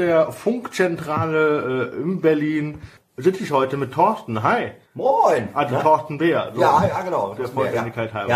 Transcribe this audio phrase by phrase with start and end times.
[0.00, 2.78] der Funkzentrale äh, in Berlin
[3.16, 4.42] sitze ich heute mit Thorsten.
[4.42, 4.72] Hi.
[4.94, 5.48] Moin.
[5.54, 5.82] Also Na?
[5.82, 6.52] Thorsten Bär.
[6.54, 7.34] So, Ja, ja, genau.
[7.34, 8.14] Der Vollständigkeit ja.
[8.14, 8.30] halber.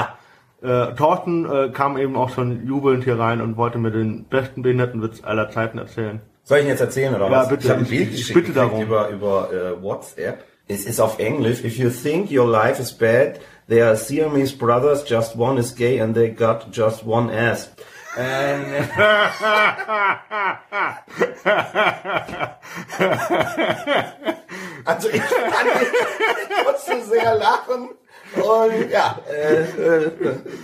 [0.63, 0.89] Ja.
[0.91, 4.63] Äh, Thorsten äh, kam eben auch schon jubelnd hier rein und wollte mir den besten
[4.63, 6.21] Behindertenwitz aller Zeiten erzählen.
[6.43, 7.49] Soll ich ihn jetzt erzählen oder Ja, was?
[7.49, 7.65] bitte.
[7.65, 8.81] Ich habe ein Bild geschickt bitte darum.
[8.83, 10.45] über über äh, WhatsApp.
[10.69, 11.63] Es ist auf Englisch.
[11.65, 15.05] If you think your life is bad, there are Siamese brothers.
[15.09, 17.71] Just one is gay and they got just one ass.
[18.17, 18.65] And,
[24.85, 25.93] also ich kann nicht
[26.65, 27.89] musste sehr lachen.
[28.37, 30.11] Und ja, äh, äh,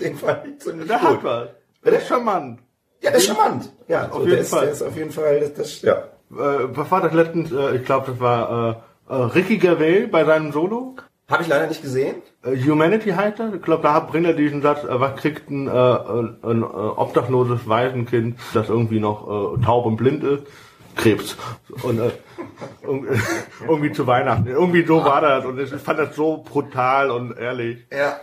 [0.01, 1.09] den fand ich ziemlich Der gut.
[1.09, 1.49] hat was.
[1.85, 2.61] Der ist charmant.
[3.01, 3.73] Ja, der ist charmant.
[3.89, 4.61] Ja, Auf so, jeden der, ist, Fall.
[4.63, 5.95] der ist auf jeden Fall, das, das ja.
[5.97, 7.53] Äh, was war das letztens?
[7.53, 10.97] Äh, ich glaube, das war äh, äh, Ricky Gervais bei seinem Solo.
[11.29, 12.23] Habe ich leider nicht gesehen.
[12.43, 13.55] Äh, Humanity heißt er.
[13.55, 17.69] Ich glaube, da bringt er diesen Satz, äh, was kriegt ein, äh, ein, äh, obdachloses
[17.69, 20.45] Waisenkind, das irgendwie noch äh, taub und blind ist?
[20.97, 21.37] Krebs.
[21.83, 22.11] Und äh,
[22.87, 23.07] irg-
[23.69, 24.47] irgendwie zu Weihnachten.
[24.47, 25.45] Irgendwie so war das.
[25.45, 27.87] Und ich fand das so brutal und ehrlich.
[27.93, 28.17] Ja.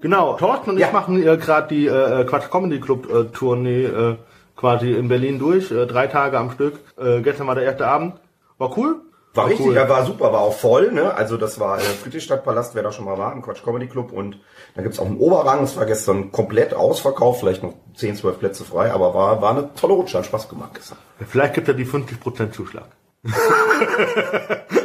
[0.00, 0.86] Genau, Thorsten und Ja.
[0.86, 4.16] ich machen äh, gerade die äh, Quatsch Comedy Club äh, Tournee äh,
[4.56, 5.72] quasi in Berlin durch.
[5.72, 6.78] Äh, drei Tage am Stück.
[6.96, 8.14] Äh, gestern war der erste Abend.
[8.58, 9.00] War cool.
[9.34, 9.74] War richtig, cool.
[9.74, 11.12] ja, war super, war auch voll, ne?
[11.12, 14.38] Also das war äh, Friedrichstadtpalast, wer da schon mal war, im Quatsch Comedy Club und
[14.76, 18.64] da gibt's auch einen Oberrang, es war gestern komplett ausverkauft, vielleicht noch 10, 12 Plätze
[18.64, 20.98] frei, aber war, war eine tolle Rutsche, hat Spaß gemacht gestern.
[21.26, 22.86] Vielleicht gibt er die 50% Zuschlag.
[23.24, 23.28] äh,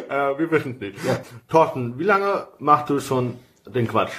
[0.09, 1.00] wir wissen es nicht.
[1.47, 4.13] Thorsten, wie lange machst du schon den Quatsch?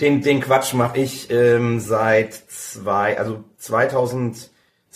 [0.00, 3.44] Den, den Quatsch mache ich ähm, seit zwei, also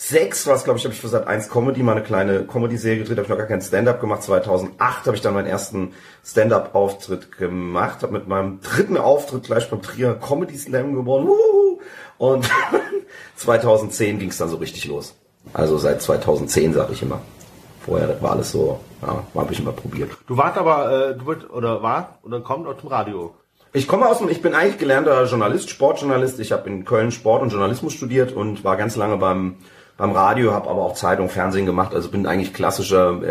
[0.03, 2.99] 2006 war es, glaube ich, habe ich für Sat 1 Comedy mal eine kleine Comedy-Serie
[2.99, 4.21] gedreht, habe ich noch gar keinen Stand-up gemacht.
[4.23, 5.93] 2008 habe ich dann meinen ersten
[6.25, 11.27] Stand-up-Auftritt gemacht, habe mit meinem dritten Auftritt gleich beim Trier Comedy Slam gewonnen.
[11.27, 11.79] Wuhu!
[12.17, 12.49] Und
[13.37, 15.15] 2010 ging es dann so richtig los.
[15.53, 17.21] Also seit 2010 sage ich immer.
[17.85, 20.11] Vorher das war alles so, ja, habe ich immer probiert.
[20.27, 23.35] Du warst aber, äh, du bist, oder war, oder kommt aus dem Radio.
[23.71, 26.41] Ich komme aus dem, ich bin eigentlich gelernter Journalist, Sportjournalist.
[26.41, 29.55] Ich habe in Köln Sport und Journalismus studiert und war ganz lange beim
[29.97, 31.93] beim Radio, habe aber auch Zeitung, Fernsehen gemacht.
[31.93, 33.21] Also bin eigentlich klassischer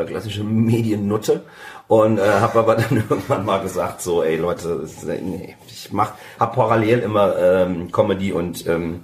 [0.00, 1.42] äh, klassische Mediennutte
[1.88, 6.12] und äh, habe aber dann irgendwann mal gesagt so, ey Leute, ist- nee, ich mach,
[6.38, 9.00] habe parallel immer ähm, Comedy und ähm,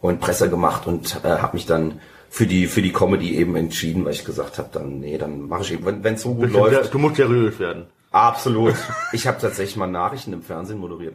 [0.00, 4.04] und Presse gemacht und äh, habe mich dann für die für die Comedy eben entschieden,
[4.04, 6.70] weil ich gesagt habe, dann nee, dann mache ich eben, wenn es so gut läuft.
[6.84, 7.86] sehr- Du musst seriös werden.
[8.12, 8.74] Absolut.
[9.12, 11.14] Ich habe tatsächlich mal Nachrichten im Fernsehen moderiert.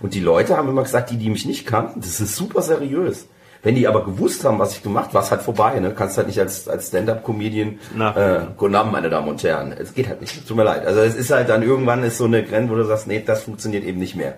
[0.00, 3.26] Und die Leute haben immer gesagt, die, die mich nicht kannten, das ist super seriös.
[3.62, 5.78] Wenn die aber gewusst haben, was ich gemacht, war es halt vorbei.
[5.80, 5.92] Ne?
[5.94, 9.72] Kannst halt nicht als, als Stand-Up-Comedian, äh, Abend, meine Damen und Herren.
[9.72, 10.46] Es geht halt nicht.
[10.46, 10.86] Tut mir leid.
[10.86, 13.42] Also es ist halt dann irgendwann ist so eine Grenze, wo du sagst, nee, das
[13.42, 14.34] funktioniert eben nicht mehr.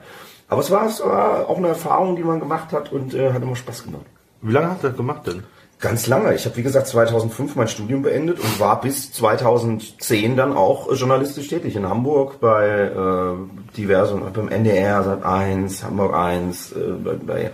[0.48, 3.42] Aber es war, es war auch eine Erfahrung, die man gemacht hat und äh, hat
[3.42, 4.06] immer Spaß gemacht.
[4.42, 5.44] Wie lange hast du das gemacht denn?
[5.78, 6.34] Ganz lange.
[6.34, 10.94] Ich habe, wie gesagt, 2005 mein Studium beendet und war bis 2010 dann auch äh,
[10.94, 17.14] journalistisch tätig in Hamburg bei äh, diversen, beim NDR, Sat 1, Hamburg 1, äh, bei,
[17.14, 17.50] bei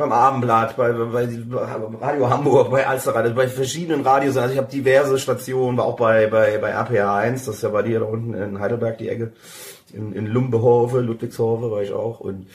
[0.00, 1.28] beim Abendblatt, bei, bei, bei
[2.00, 4.36] Radio Hamburg, bei Alsterradio, bei verschiedenen Radios.
[4.36, 7.68] Also ich habe diverse Stationen, war auch bei, bei, bei RPA 1, das ist ja
[7.68, 9.32] bei dir da unten in Heidelberg die Ecke,
[9.92, 12.46] in, in Lumbehove, Ludwigshove war ich auch und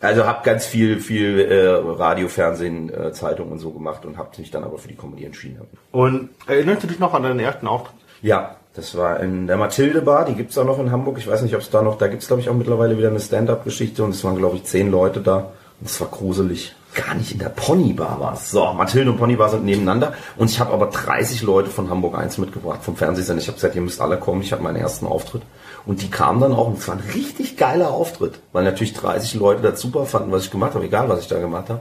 [0.00, 4.30] also habe ganz viel, viel äh, Radio, Fernsehen, äh, Zeitung und so gemacht und habe
[4.36, 5.62] mich dann aber für die Comedy entschieden.
[5.92, 7.96] Und erinnerst du dich noch an deinen ersten Auftritt?
[8.20, 11.16] Ja, das war in der Mathilde Bar, die gibt's auch noch in Hamburg.
[11.18, 13.20] Ich weiß nicht, ob es da noch, da gibt's glaube ich auch mittlerweile wieder eine
[13.20, 16.74] Stand-up-Geschichte und es waren glaube ich zehn Leute da und es war gruselig.
[16.94, 18.50] Gar nicht in der Pony Bar war es.
[18.50, 22.16] So, Mathilde und Pony Bar sind nebeneinander und ich habe aber 30 Leute von Hamburg
[22.16, 23.42] 1 mitgebracht, vom Fernsehsender.
[23.42, 25.42] Ich habe gesagt, ihr müsst alle kommen, ich habe meinen ersten Auftritt.
[25.86, 29.34] Und die kamen dann auch und es war ein richtig geiler Auftritt, weil natürlich 30
[29.34, 31.80] Leute das super fanden, was ich gemacht habe, egal was ich da gemacht habe.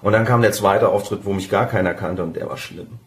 [0.00, 2.98] Und dann kam der zweite Auftritt, wo mich gar keiner kannte und der war schlimm.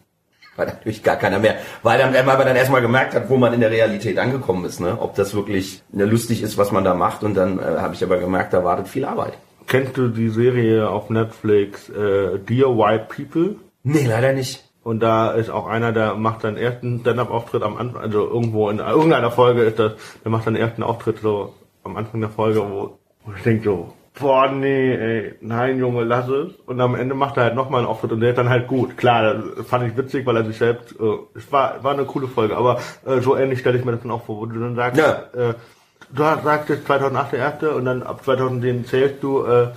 [0.56, 3.52] Weil natürlich gar keiner mehr, weil dann, weil man dann erstmal gemerkt hat, wo man
[3.52, 4.96] in der Realität angekommen ist, ne?
[4.98, 7.22] ob das wirklich ne, lustig ist, was man da macht.
[7.22, 9.34] Und dann äh, habe ich aber gemerkt, da wartet viel Arbeit.
[9.66, 13.56] Kennst du die Serie auf Netflix äh, Dear White People?
[13.82, 14.64] Nee, leider nicht.
[14.82, 18.78] Und da ist auch einer, der macht seinen ersten Stand-Up-Auftritt am Anfang, also irgendwo in
[18.78, 22.96] irgendeiner Folge ist das, der macht seinen ersten Auftritt so am Anfang der Folge, wo,
[23.24, 26.52] wo ich denke so, boah, nee, ey, nein, Junge, lass es.
[26.66, 28.96] Und am Ende macht er halt nochmal einen Auftritt und der ist dann halt gut.
[28.96, 31.04] Klar, das fand ich witzig, weil er sich selbst, äh,
[31.34, 34.12] es war, war eine coole Folge, aber äh, so ähnlich stelle ich mir das dann
[34.12, 35.24] auch vor, wo du dann sagst, Ja.
[35.50, 35.54] äh,
[36.10, 39.68] du sagtest 2008 der erste und dann ab 2010 zählst du, äh,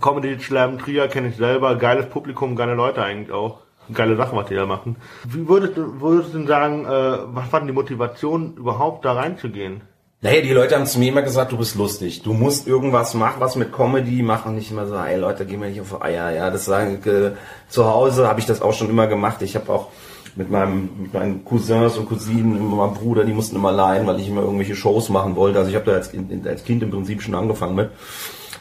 [0.00, 3.58] Comedy Slam Trier kenne ich selber, geiles Publikum, geile Leute eigentlich auch.
[3.92, 4.96] Geile Sachen, was die da machen.
[5.24, 9.12] Wie würdest du, würdest du denn sagen, äh, was war denn die Motivation, überhaupt da
[9.12, 9.82] reinzugehen?
[10.22, 12.22] Naja, die Leute haben zu mir immer gesagt, du bist lustig.
[12.22, 14.56] Du musst irgendwas machen, was mit Comedy machen.
[14.56, 16.30] Nicht immer so, ey Leute, geh mir nicht auf Eier.
[16.30, 17.32] Ja, das sagen, äh,
[17.68, 19.42] zu Hause habe ich das auch schon immer gemacht.
[19.42, 19.88] Ich habe auch
[20.36, 24.20] mit meinem, mit meinen Cousins und Cousinen, mit meinem Bruder, die mussten immer leihen, weil
[24.20, 25.58] ich immer irgendwelche Shows machen wollte.
[25.58, 26.12] Also ich habe da als,
[26.44, 27.90] als Kind im Prinzip schon angefangen mit.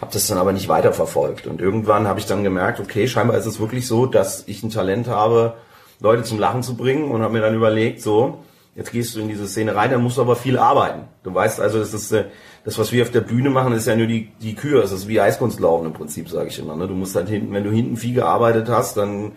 [0.02, 1.48] Habe das dann aber nicht weiterverfolgt.
[1.48, 4.70] Und irgendwann habe ich dann gemerkt, okay, scheinbar ist es wirklich so, dass ich ein
[4.70, 5.56] Talent habe,
[6.00, 8.40] Leute zum Lachen zu bringen und habe mir dann überlegt, so,
[8.76, 11.04] jetzt gehst du in diese Szene rein, dann musst du aber viel arbeiten.
[11.24, 12.26] Du weißt also, das ist äh,
[12.64, 14.84] das, was wir auf der Bühne machen, ist ja nur die, die Kür.
[14.84, 16.76] Es ist wie Eiskunstlaufen im Prinzip, sage ich immer.
[16.76, 16.88] Ne?
[16.88, 19.34] Du musst halt hinten, wenn du hinten viel gearbeitet hast, dann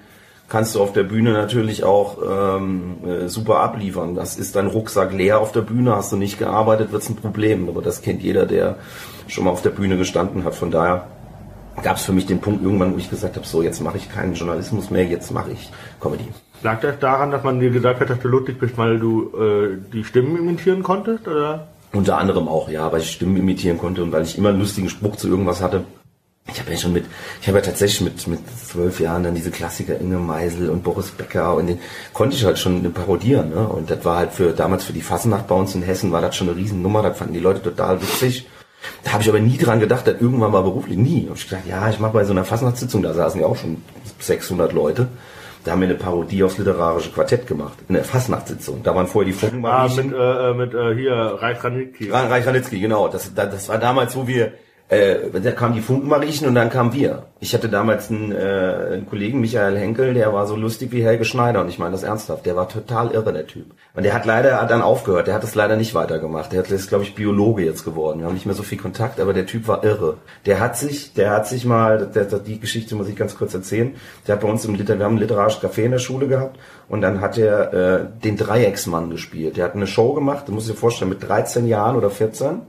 [0.48, 4.14] kannst du auf der Bühne natürlich auch ähm, äh, super abliefern.
[4.14, 7.68] Das ist dein Rucksack leer auf der Bühne, hast du nicht gearbeitet, wird's ein Problem.
[7.68, 8.76] Aber das kennt jeder, der
[9.26, 10.54] schon mal auf der Bühne gestanden hat.
[10.54, 11.06] Von daher
[11.82, 14.10] gab es für mich den Punkt irgendwann, wo ich gesagt habe, so jetzt mache ich
[14.10, 16.24] keinen Journalismus mehr, jetzt mache ich Comedy.
[16.62, 19.76] Lag das daran, dass man dir gesagt hat, dass du lustig bist, weil du äh,
[19.92, 21.28] die Stimmen imitieren konntest?
[21.28, 21.68] Oder?
[21.92, 24.88] Unter anderem auch, ja, weil ich Stimmen imitieren konnte und weil ich immer einen lustigen
[24.88, 25.84] Spruch zu irgendwas hatte.
[26.50, 27.04] Ich habe ja schon mit,
[27.42, 31.10] ich habe ja tatsächlich mit mit zwölf Jahren dann diese Klassiker Inge Meisel und Boris
[31.10, 31.78] Becker und den
[32.14, 33.50] konnte ich halt schon parodieren.
[33.50, 33.68] Ne?
[33.68, 36.36] Und das war halt für damals für die Fasnacht bei uns in Hessen war das
[36.36, 37.02] schon eine Riesennummer.
[37.02, 38.48] Das fanden die Leute total witzig.
[39.04, 41.26] Da habe ich aber nie dran gedacht, dass irgendwann mal beruflich nie.
[41.28, 43.82] Und ich gedacht, ja, ich mache bei so einer Fasnachtssitzung, da saßen ja auch schon
[44.20, 45.08] 600 Leute.
[45.64, 47.76] Da haben wir eine Parodie aufs literarische Quartett gemacht.
[47.88, 48.82] In der Fastnachtssitzung.
[48.82, 49.66] Da waren vorher die Funken.
[49.66, 52.10] Ah, mit, äh, mit äh, hier Reich Ranitzky.
[52.10, 53.08] Reich Ranitzky, genau.
[53.08, 54.52] Das, das war damals, wo wir
[54.90, 57.24] äh, da kamen die Funkenmariechen und dann kamen wir.
[57.40, 61.26] Ich hatte damals einen, äh, einen Kollegen, Michael Henkel, der war so lustig wie Helge
[61.26, 62.46] Schneider und ich meine das ernsthaft.
[62.46, 63.66] Der war total irre, der Typ.
[63.94, 66.52] Und der hat leider dann aufgehört, der hat es leider nicht weitergemacht.
[66.52, 68.20] Der ist, glaube ich, Biologe jetzt geworden.
[68.20, 70.16] Wir haben nicht mehr so viel Kontakt, aber der Typ war irre.
[70.46, 73.52] Der hat sich, der hat sich mal, der, der, die Geschichte muss ich ganz kurz
[73.52, 73.94] erzählen.
[74.26, 76.58] Der hat bei uns im Liter, wir haben ein literarisches Café in der Schule gehabt
[76.88, 79.58] und dann hat er äh, den Dreiecksmann gespielt.
[79.58, 82.62] Der hat eine Show gemacht, du musst dir vorstellen, mit 13 Jahren oder 14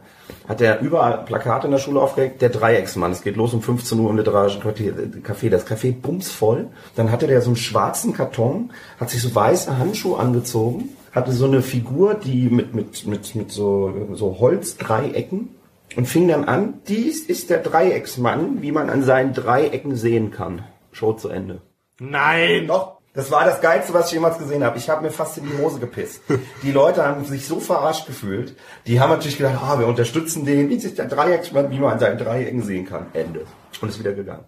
[0.48, 3.12] hat er überall Plakate in der Schule aufgehängt, der Dreiecksmann.
[3.12, 5.50] Es geht los um 15 Uhr im literarischen Café.
[5.50, 6.68] Das Café bumsvoll.
[6.96, 11.46] Dann hatte der so einen schwarzen Karton, hat sich so weiße Handschuhe angezogen, hatte so
[11.46, 15.50] eine Figur, die mit, mit, mit, mit so, so Holzdreiecken
[15.96, 20.64] und fing dann an, dies ist der Dreiecksmann, wie man an seinen Dreiecken sehen kann.
[20.92, 21.62] Show zu Ende.
[22.00, 22.68] Nein!
[22.68, 24.78] Doch, das war das Geilste, was ich jemals gesehen habe.
[24.78, 26.22] Ich habe mir fast in die Hose gepisst.
[26.64, 28.56] Die Leute haben sich so verarscht gefühlt.
[28.88, 30.70] Die haben natürlich gedacht, ah, wir unterstützen den.
[30.70, 33.08] Wie ist der Dreiecksmann, wie man an seinen Dreiecken sehen kann.
[33.14, 33.46] Ende.
[33.82, 34.46] Und ist wieder gegangen.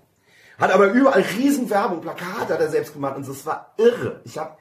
[0.57, 3.33] Hat aber überall Riesenwerbung, Plakate hat er selbst gemacht und so.
[3.33, 4.21] Es war irre.
[4.23, 4.51] Ich habe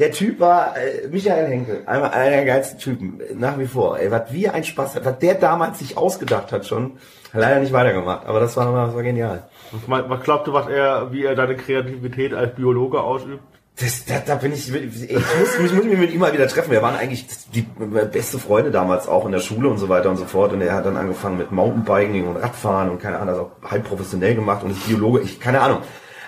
[0.00, 3.98] der Typ war äh, Michael Henkel, einer der geilsten Typen, nach wie vor.
[3.98, 6.98] Ey, was wie ein Spaß hat, was der damals sich ausgedacht hat schon,
[7.34, 9.50] leider nicht weitergemacht, aber das war, das war genial.
[9.86, 13.42] Was, was glaubt du, was er, wie er deine Kreativität als Biologe ausübt?
[13.80, 15.02] Das, da, da bin ich, ich muss,
[15.58, 16.70] ich muss mich mit ihm mal wieder treffen.
[16.70, 20.18] Wir waren eigentlich die beste Freunde damals auch in der Schule und so weiter und
[20.18, 20.52] so fort.
[20.52, 23.84] Und er hat dann angefangen mit Mountainbiking und Radfahren und keine Ahnung, das auch halb
[23.84, 25.20] professionell gemacht und ist Biologe.
[25.20, 25.78] Ich, keine Ahnung.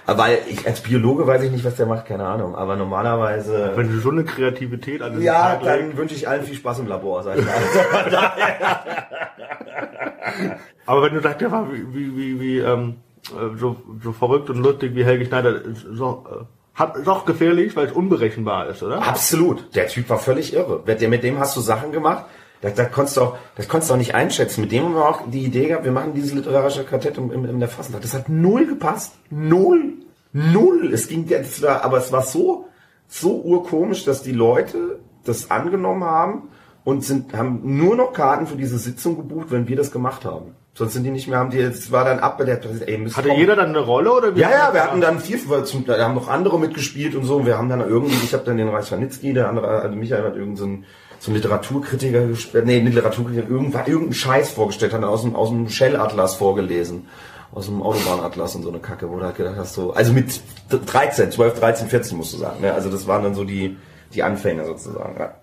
[0.06, 2.56] Weil ich als Biologe weiß ich nicht, was der macht, keine Ahnung.
[2.56, 3.72] Aber normalerweise.
[3.74, 7.22] Wenn du so eine Kreativität an Ja, dann wünsche ich allen viel Spaß im Labor,
[7.22, 7.52] sag ich mal.
[10.86, 12.96] Aber wenn du sagst, der war wie, wie, wie, wie ähm,
[13.28, 15.60] äh, so, so verrückt und lustig wie Helge Schneider,
[15.92, 16.44] so, äh,
[16.82, 19.02] hat, ist gefährlich, weil es unberechenbar ist, oder?
[19.02, 19.74] Absolut.
[19.74, 20.82] Der Typ war völlig irre.
[20.86, 22.26] Mit dem hast du Sachen gemacht,
[22.62, 24.62] da, da konntest du auch, das konntest du auch nicht einschätzen.
[24.62, 27.44] Mit dem haben wir auch die Idee gehabt, wir machen dieses literarische Quartett in, in,
[27.44, 28.04] in der Fastnacht.
[28.04, 29.14] Das hat null gepasst.
[29.30, 29.94] Null.
[30.32, 30.90] Null.
[30.92, 32.68] Es ging jetzt aber es war so,
[33.08, 36.48] so urkomisch, dass die Leute das angenommen haben
[36.84, 40.54] und sind, haben nur noch Karten für diese Sitzung gebucht, wenn wir das gemacht haben.
[40.74, 43.38] Sonst sind die nicht mehr, haben die, es war dann ab der, ey, Hatte kommen.
[43.38, 44.40] jeder dann eine Rolle oder wie?
[44.40, 45.38] Ja, ja, wir hatten dann vier,
[45.86, 47.44] da haben noch andere mitgespielt und so.
[47.44, 50.56] Wir haben dann irgendwie, ich habe dann den Reich der andere, also Michael hat irgendeinen
[50.56, 50.84] so einen,
[51.18, 55.68] so einen Literaturkritiker gespielt, nee, Literaturkritiker, irgendwann, irgendeinen Scheiß vorgestellt, hat aus dem, aus dem
[55.68, 57.06] Shell-Atlas vorgelesen.
[57.54, 60.40] Aus dem Autobahnatlas und so eine Kacke, wo du halt gedacht hast, so, also mit
[60.70, 62.72] 13, 12, 13, 14 musst du sagen, ne?
[62.72, 63.76] Also das waren dann so die,
[64.14, 65.34] die Anfänge sozusagen, ja.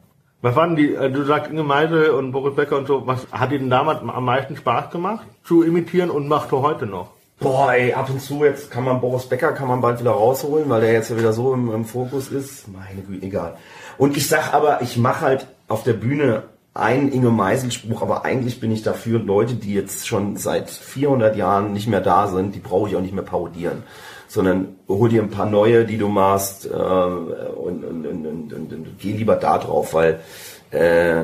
[0.41, 3.51] Was waren die, äh, du sagst Inge Meisel und Boris Becker und so, was hat
[3.51, 7.11] Ihnen damals am meisten Spaß gemacht zu imitieren und macht du heute noch?
[7.39, 10.69] Boah, ey, ab und zu jetzt kann man Boris Becker kann man bald wieder rausholen,
[10.69, 12.67] weil der jetzt ja wieder so im, im Fokus ist.
[12.69, 13.57] Meine Güte, egal.
[13.97, 16.43] Und ich sag aber, ich mache halt auf der Bühne
[16.73, 21.35] einen Inge Meisel Spruch, aber eigentlich bin ich dafür, Leute, die jetzt schon seit 400
[21.35, 23.83] Jahren nicht mehr da sind, die brauche ich auch nicht mehr parodieren
[24.29, 28.73] sondern hol dir ein paar neue, die du machst äh, und, und, und, und, und,
[28.73, 30.21] und geh lieber da drauf, weil
[30.69, 31.23] äh,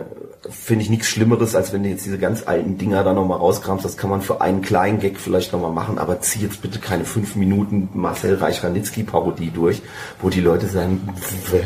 [0.50, 3.86] finde ich nichts Schlimmeres, als wenn du jetzt diese ganz alten Dinger da nochmal rauskramst.
[3.86, 7.06] Das kann man für einen kleinen Gag vielleicht nochmal machen, aber zieh jetzt bitte keine
[7.06, 9.84] fünf Minuten Marcel Reich-Ranitzky-Parodie durch,
[10.20, 11.08] wo die Leute sagen,
[11.52, 11.62] Wäh?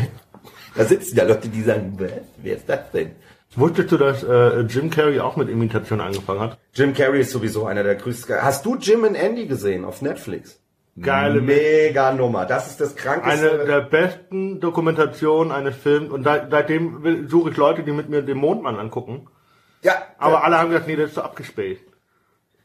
[0.76, 2.22] da sitzen ja Leute, die sagen, Wäh?
[2.44, 3.12] wer ist das denn?
[3.56, 6.58] Wusstest du, dass äh, Jim Carrey auch mit Imitation angefangen hat?
[6.74, 8.42] Jim Carrey ist sowieso einer der größten.
[8.42, 10.60] Hast du Jim und Andy gesehen auf Netflix?
[11.02, 12.46] Geile Mega Nummer.
[12.46, 13.52] Das ist das krankeste.
[13.52, 18.22] Eine der besten Dokumentationen eines Films und da, seitdem suche ich Leute, die mit mir
[18.22, 19.28] den Mondmann angucken.
[19.82, 21.89] ja, Aber alle haben gesagt, nee, das ist so abgespaced.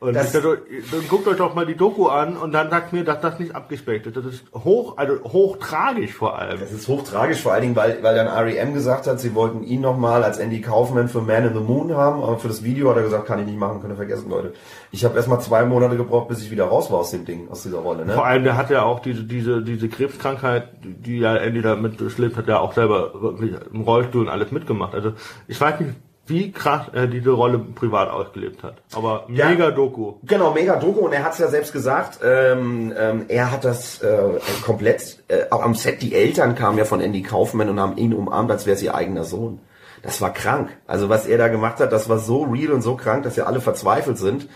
[0.04, 0.58] Und Das- ich dachte,
[0.92, 3.54] dann guckt euch doch mal die Doku an und dann sagt mir, dass das nicht
[3.56, 4.16] abgespaced ist.
[4.16, 6.60] Das ist hoch, also hochtragisch vor allem.
[6.60, 8.74] Das ist hochtragisch, vor allen Dingen, weil, weil dann R.E.M.
[8.74, 12.22] gesagt hat, sie wollten ihn nochmal als Andy Kaufman für Man in the Moon haben,
[12.22, 14.52] aber für das Video hat er gesagt, kann ich nicht machen, könnt ihr vergessen, Leute.
[14.90, 17.62] Ich habe erstmal zwei Monate gebraucht, bis ich wieder raus war aus dem Ding, aus
[17.62, 18.04] dieser Rolle.
[18.04, 18.22] Vor Ne?
[18.22, 22.46] allem, der hat ja auch diese, diese, diese Krebskrankheit, die- ja Andy damit durchlebt hat,
[22.48, 24.94] ja auch selber wirklich im Rollstuhl und alles mitgemacht.
[24.94, 25.12] Also
[25.48, 25.92] ich weiß nicht,
[26.26, 28.76] wie krass er diese Rolle privat ausgelebt hat.
[28.94, 29.48] Aber Ja.
[29.48, 30.14] mega Doku.
[30.24, 34.00] Genau, mega Doku und er hat es ja selbst gesagt, ähm, ähm, er hat das
[34.02, 37.96] äh, komplett, äh, auch am Set, die Eltern kamen ja von Andy Kaufman und haben
[37.96, 39.60] ihn umarmt, als wäre es ihr eigener Sohn.
[40.02, 40.68] Das war krank.
[40.86, 43.44] Also was er da gemacht hat, das war so real und so krank, dass ja
[43.44, 44.48] alle verzweifelt sind.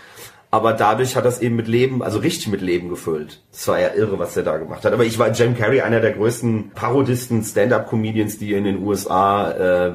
[0.51, 3.43] Aber dadurch hat das eben mit Leben, also richtig mit Leben gefüllt.
[3.51, 4.93] Das war ja irre, was er da gemacht hat.
[4.93, 9.91] Aber ich war Jim Carrey, einer der größten Parodisten, Stand-up-Comedians, die in den USA äh,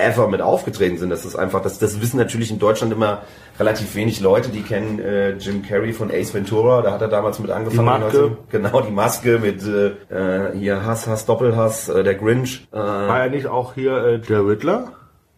[0.00, 1.10] ever mit aufgetreten sind.
[1.10, 3.22] Das ist einfach, das, das wissen natürlich in Deutschland immer
[3.58, 7.38] relativ wenig Leute, die kennen äh, Jim Carrey von Ace Ventura, da hat er damals
[7.38, 7.86] mit angefangen.
[7.86, 8.36] Die Maske.
[8.50, 12.66] genau, die Maske mit äh, äh, hier Hass, Hass, Doppelhass, äh, der Grinch.
[12.72, 14.92] Äh, War er nicht auch hier äh, der Riddler?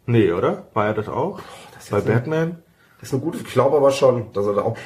[0.07, 0.67] Nee, oder?
[0.75, 1.41] War er das auch?
[1.91, 2.59] Bei Batman?
[3.01, 4.77] Das ist eine gute, ich glaube aber schon, dass er da auch,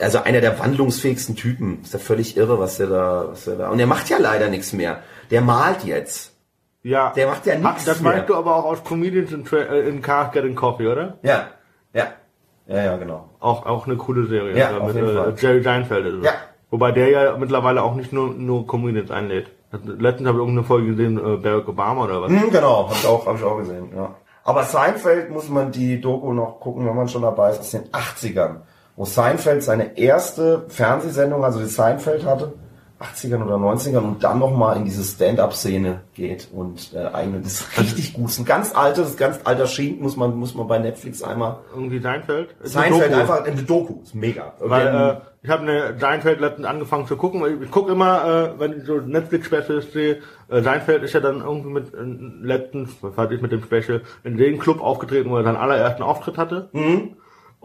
[0.00, 1.80] also einer der wandlungsfähigsten Typen.
[1.82, 4.48] Ist ja völlig irre, was der da, was der da, und er macht ja leider
[4.48, 5.00] nichts mehr.
[5.30, 6.35] Der malt jetzt.
[6.86, 7.12] Ja.
[7.16, 8.12] Der macht ja nichts Das mehr.
[8.12, 11.18] meinst du aber auch aus Comedians in, Tra äh, in Cars Getting Coffee, oder?
[11.22, 11.48] Ja,
[11.92, 12.06] ja,
[12.68, 13.30] ja, ja, genau.
[13.40, 14.56] Auch, auch eine coole Serie.
[14.56, 15.34] Ja, auf mit jeden äh, Fall.
[15.36, 16.06] Jerry Seinfeld.
[16.06, 16.24] ist es.
[16.24, 16.32] Ja.
[16.70, 19.50] Wobei der ja mittlerweile auch nicht nur, nur Comedians einlädt.
[19.72, 22.30] Letztens habe ich irgendeine Folge gesehen, äh, Barack Obama oder was.
[22.30, 24.14] Hm, genau, hab ich auch, hab ich auch gesehen, ja.
[24.44, 27.88] Aber Seinfeld muss man die Doku noch gucken, wenn man schon dabei ist, aus den
[27.88, 28.58] 80ern.
[28.94, 32.52] Wo Seinfeld seine erste Fernsehsendung, also die Seinfeld hatte,
[33.00, 37.78] 80ern oder 90ern und dann nochmal in diese Stand-up-Szene geht und äh, eigene, das ist
[37.78, 38.24] richtig gut.
[38.24, 41.58] Das ist ein ganz altes, ganz alter Schinken, muss man, muss man bei Netflix einmal.
[41.74, 42.54] Irgendwie Seinfeld.
[42.62, 44.54] Seinfeld einfach in der Doku, ist mega.
[44.60, 47.62] Weil Ähm, äh, ich habe eine Seinfeld letztens angefangen zu gucken.
[47.62, 51.70] Ich gucke immer, äh, wenn ich so Netflix-Specials sehe, äh, Seinfeld ist ja dann irgendwie
[51.70, 51.98] mit äh,
[52.42, 56.02] letztens, was hatte ich mit dem Special, in dem Club aufgetreten, wo er seinen allerersten
[56.02, 56.68] Auftritt hatte.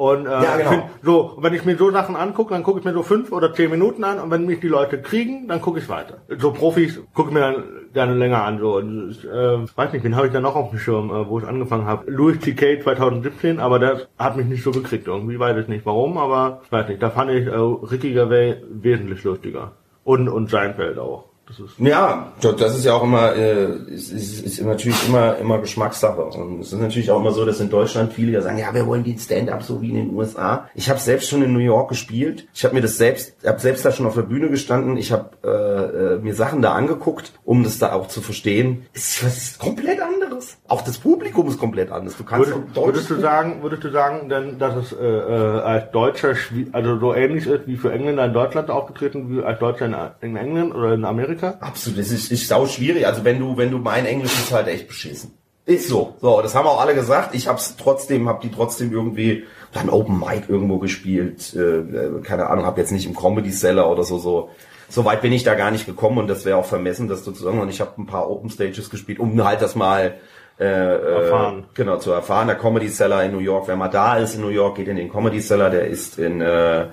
[0.01, 0.89] Und äh, Ja, genau.
[1.03, 3.53] so, und wenn ich mir so Sachen angucke, dann gucke ich mir so fünf oder
[3.53, 6.17] zehn Minuten an und wenn mich die Leute kriegen, dann gucke ich weiter.
[6.39, 8.57] So Profis gucke ich mir dann gerne länger an.
[8.57, 11.29] So, und ich äh, weiß nicht, wen habe ich da noch auf dem Schirm, äh,
[11.29, 12.09] wo ich angefangen habe.
[12.09, 12.81] Louis C.K.
[12.81, 16.71] 2017, aber das hat mich nicht so gekriegt irgendwie, weiß ich nicht warum, aber ich
[16.71, 19.73] weiß nicht, da fand ich äh, Ricky Gervais wesentlich lustiger.
[20.03, 21.25] Und, und Seinfeld auch.
[21.57, 26.23] Das Ja, das ist ja auch immer, äh, ist, ist, ist natürlich immer, immer Geschmackssache.
[26.23, 28.87] Und es ist natürlich auch immer so, dass in Deutschland viele ja sagen, ja, wir
[28.87, 30.69] wollen den Stand-up so wie in den USA.
[30.75, 32.47] Ich habe selbst schon in New York gespielt.
[32.53, 34.95] Ich habe mir das selbst, habe selbst da schon auf der Bühne gestanden.
[34.95, 38.85] Ich habe äh, äh, mir Sachen da angeguckt, um das da auch zu verstehen.
[38.93, 39.99] Ist was ist komplett
[40.31, 40.57] anderes.
[40.67, 42.17] Auch das Publikum ist komplett anders.
[42.17, 45.59] Du kannst Würdest, auch würdest du sagen, würdest du sagen, denn, dass es äh, äh,
[45.61, 46.35] als Deutscher
[46.71, 49.95] also so ähnlich ist wie für Engländer in Deutschland aufgetreten wie als Deutscher in,
[50.29, 51.57] in England oder in Amerika?
[51.59, 53.05] Absolut, das ist, ist sau schwierig.
[53.05, 55.33] Also wenn du, wenn du mein Englisch ist halt echt beschissen.
[55.65, 56.15] Ist so.
[56.21, 57.35] So, das haben auch alle gesagt.
[57.35, 61.53] Ich hab's trotzdem, hab die trotzdem irgendwie dann Open Mic irgendwo gespielt.
[61.55, 64.49] Äh, äh, keine Ahnung, hab jetzt nicht im Comedy Cellar oder so so.
[64.91, 67.61] So weit bin ich da gar nicht gekommen und das wäre auch vermessen, das sozusagen.
[67.61, 70.15] Und ich habe ein paar Open Stages gespielt, um halt das mal
[70.59, 71.59] äh, Erfahren.
[71.59, 72.47] Äh, genau zu erfahren.
[72.47, 74.97] Der Comedy Cellar in New York, wer mal da ist in New York, geht in
[74.97, 75.69] den Comedy Cellar.
[75.69, 76.87] Der ist in äh,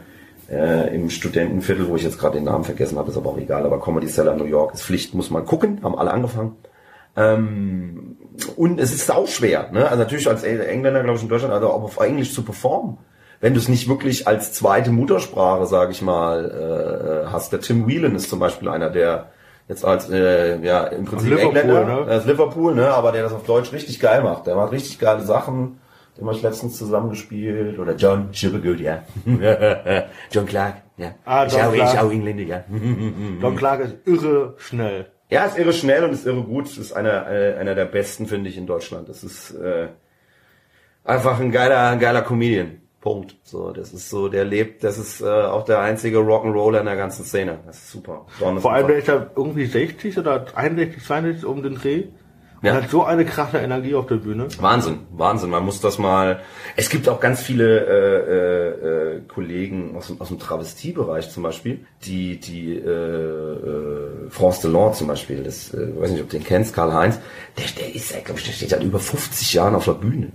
[0.48, 3.66] äh, im Studentenviertel, wo ich jetzt gerade den Namen vergessen habe, ist aber auch egal,
[3.66, 6.56] aber Comedy Cellar New York ist Pflicht, muss man gucken, haben alle angefangen.
[7.16, 8.16] Ähm,
[8.56, 9.88] und es ist sau schwer, ne?
[9.88, 12.98] Also natürlich als Engländer, glaube ich, in Deutschland, also auch auf Englisch zu performen.
[13.40, 17.52] Wenn du es nicht wirklich als zweite Muttersprache, sage ich mal, äh, hast.
[17.52, 19.30] Der Tim Whelan ist zum Beispiel einer, der
[19.68, 22.10] jetzt als äh, ja im Prinzip Liverpool, Engländer, ne?
[22.10, 22.88] er ist Liverpool, ne?
[22.90, 24.46] Aber der das auf Deutsch richtig geil macht.
[24.46, 25.80] Der macht richtig geile Sachen.
[26.16, 27.78] Den habe ich letztens zusammengespielt.
[27.78, 29.04] Oder John Sugargood, ja.
[30.32, 31.14] John Clark, ja.
[31.24, 31.94] Ah, ich John auch, Clark.
[31.94, 32.64] ich auch Engländer, ja.
[33.40, 35.06] Don Clark ist irre schnell.
[35.30, 36.76] Ja, ist irre schnell und ist irre gut.
[36.76, 39.08] Ist einer, äh, einer der besten, finde ich, in Deutschland.
[39.08, 39.88] Das ist äh,
[41.04, 42.80] einfach ein geiler, ein geiler Comedian.
[43.08, 43.36] Punkt.
[43.42, 46.96] So, das ist so, der lebt, das ist äh, auch der einzige Rock'n'Roller in der
[46.96, 47.58] ganzen Szene.
[47.66, 48.26] Das ist super.
[48.38, 52.04] Don ist Vor allem, der ist ja irgendwie 60 oder 61, 62 um den Dreh.
[52.60, 52.74] Und Ja.
[52.74, 54.48] hat so eine krasse Energie auf der Bühne.
[54.60, 55.48] Wahnsinn, Wahnsinn.
[55.48, 56.40] Man muss das mal.
[56.76, 61.44] Es gibt auch ganz viele äh, äh, äh, Kollegen aus dem, aus dem Travestiebereich zum
[61.44, 66.36] Beispiel, die die äh, äh, France Delon zum Beispiel, das äh, weiß nicht, ob du
[66.36, 67.18] den kennst, Karl Heinz,
[67.56, 70.32] der, der ist, glaube ich, der steht seit über 50 Jahren auf der Bühne.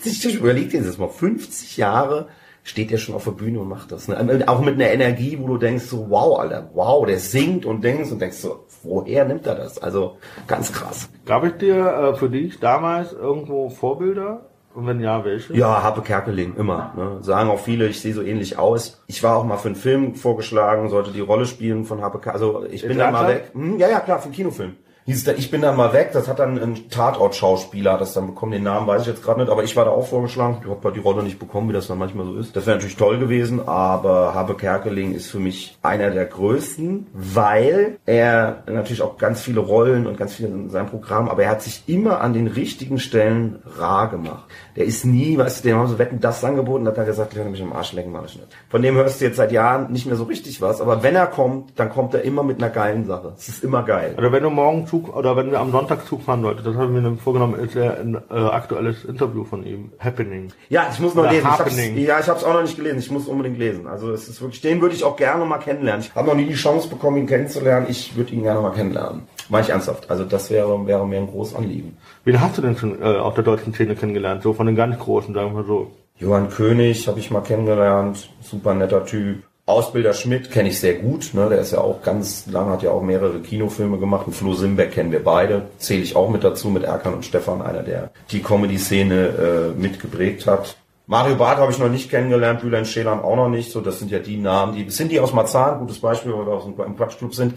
[0.00, 2.28] 50, ich überleg dir das mal, 50 Jahre
[2.62, 4.08] steht der schon auf der Bühne und macht das.
[4.08, 4.44] Ne?
[4.46, 8.10] Auch mit einer Energie, wo du denkst so, wow, Alter, wow, der singt und denkst
[8.10, 9.78] und denkst so, woher nimmt er das?
[9.78, 10.16] Also
[10.46, 11.08] ganz krass.
[11.26, 14.46] Gab ich dir äh, für dich damals irgendwo Vorbilder?
[14.72, 15.56] Und wenn ja, welche?
[15.56, 16.92] Ja, Happe Kerkeling, immer.
[16.96, 17.18] Ne?
[17.22, 19.02] Sagen auch viele, ich sehe so ähnlich aus.
[19.08, 22.54] Ich war auch mal für einen Film vorgeschlagen, sollte die Rolle spielen von Happe Kerkeling.
[22.56, 23.50] Also ich bin da mal weg.
[23.52, 24.76] Hm, ja, ja, klar, für einen Kinofilm
[25.06, 28.52] hieß da, ich bin dann mal weg, das hat dann ein Tatort-Schauspieler das dann bekommen,
[28.52, 30.80] den Namen weiß ich jetzt gerade nicht, aber ich war da auch vorgeschlagen, ich habe
[30.84, 32.54] halt die Rolle nicht bekommen, wie das dann manchmal so ist.
[32.54, 37.98] Das wäre natürlich toll gewesen, aber Habe Kerkeling ist für mich einer der größten, weil
[38.06, 41.62] er natürlich auch ganz viele Rollen und ganz viel in seinem Programm, aber er hat
[41.62, 44.44] sich immer an den richtigen Stellen rar gemacht.
[44.76, 47.38] Der ist nie, weißt du, dem haben so Wetten das angeboten, hat er gesagt, ich
[47.38, 48.48] kann mich am Arsch lecken, mach ich nicht.
[48.68, 51.26] Von dem hörst du jetzt seit Jahren nicht mehr so richtig was, aber wenn er
[51.26, 53.32] kommt, dann kommt er immer mit einer geilen Sache.
[53.36, 54.14] Es ist immer geil.
[54.16, 56.74] Oder wenn du morgen zu Zug oder wenn wir am Sonntag Zug fahren, Leute, das
[56.76, 59.92] haben wir mir vorgenommen, ist ja ein äh, aktuelles Interview von ihm.
[59.98, 60.52] Happening.
[60.68, 61.46] Ja, ich muss noch oder lesen.
[61.46, 62.98] Ich hab's, ja, ich habe es auch noch nicht gelesen.
[62.98, 63.86] Ich muss unbedingt lesen.
[63.86, 66.04] Also es ist wirklich, den würde ich auch gerne mal kennenlernen.
[66.04, 67.86] Ich habe noch nie die Chance bekommen, ihn kennenzulernen.
[67.88, 69.22] Ich würde ihn gerne mal kennenlernen.
[69.48, 70.10] Mach ich ernsthaft.
[70.10, 71.96] Also das wäre, wäre mir ein großes Anliegen.
[72.24, 74.42] Wen hast du denn schon äh, auf der deutschen Szene kennengelernt?
[74.42, 75.90] So von den ganz Großen, sagen wir mal so.
[76.18, 78.30] Johann König habe ich mal kennengelernt.
[78.42, 79.42] Super netter Typ.
[79.70, 81.30] Ausbilder Schmidt kenne ich sehr gut.
[81.32, 81.48] Ne?
[81.48, 84.26] Der ist ja auch ganz lange, hat ja auch mehrere Kinofilme gemacht.
[84.26, 85.68] Und Flo Simbeck kennen wir beide.
[85.78, 90.46] Zähle ich auch mit dazu, mit Erkan und Stefan, einer, der die Comedy-Szene äh, mitgeprägt
[90.46, 90.76] hat.
[91.06, 93.72] Mario Barth habe ich noch nicht kennengelernt, Bülent Schelan auch noch nicht.
[93.72, 96.52] So, das sind ja die Namen, die sind die aus Marzahn, gutes Beispiel, weil wir
[96.52, 97.54] aus dem Quatschclub sind,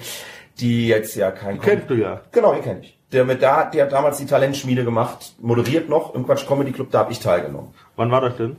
[0.59, 1.55] die jetzt ja kein.
[1.55, 2.21] Die kennst du ja.
[2.31, 2.97] Genau, die kenne ich.
[3.11, 6.89] Der mit da, der hat damals die Talentschmiede gemacht, moderiert noch im Quatsch Comedy Club,
[6.89, 7.75] da habe ich teilgenommen.
[7.95, 8.55] Wann war das denn?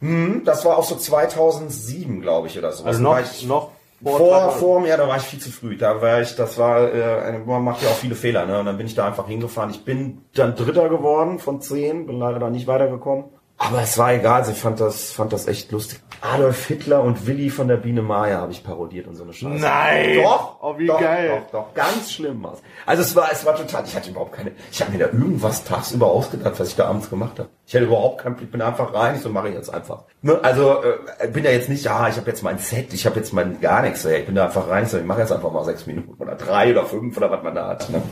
[0.00, 2.84] Hm, das war auch so 2007, glaube ich, oder so.
[2.84, 5.76] Also noch, ich, noch vor, vor, vor mir, da war ich viel zu früh.
[5.76, 8.60] Da war ich, das war, äh, man macht ja auch viele Fehler, ne?
[8.60, 9.70] Und dann bin ich da einfach hingefahren.
[9.70, 13.24] Ich bin dann Dritter geworden von zehn, bin leider da nicht weitergekommen.
[13.58, 16.00] Aber es war egal, ich fand das, fand das echt lustig.
[16.20, 19.62] Adolf Hitler und Willi von der Biene Maya habe ich parodiert und so eine Scheiße.
[19.62, 20.20] Nein!
[20.22, 20.56] Doch!
[20.60, 21.42] Oh, wie doch, geil!
[21.50, 22.60] Doch, doch, ganz schlimm was.
[22.86, 25.64] Also es war, es war total, ich hatte überhaupt keine, ich habe mir da irgendwas
[25.64, 27.48] tagsüber ausgedacht, was ich da abends gemacht habe.
[27.66, 30.04] Ich hatte überhaupt keinen, ich bin einfach rein, ich so mache ich jetzt einfach.
[30.22, 30.38] Ne?
[30.42, 30.82] Also
[31.20, 33.60] äh, bin ja jetzt nicht, ja, ich habe jetzt mein Set, ich habe jetzt mein
[33.60, 34.20] gar nichts, ey.
[34.20, 36.34] ich bin da einfach rein, ich so, ich mache jetzt einfach mal sechs Minuten oder
[36.36, 37.90] drei oder fünf oder was man da hat.
[37.90, 38.02] Ne?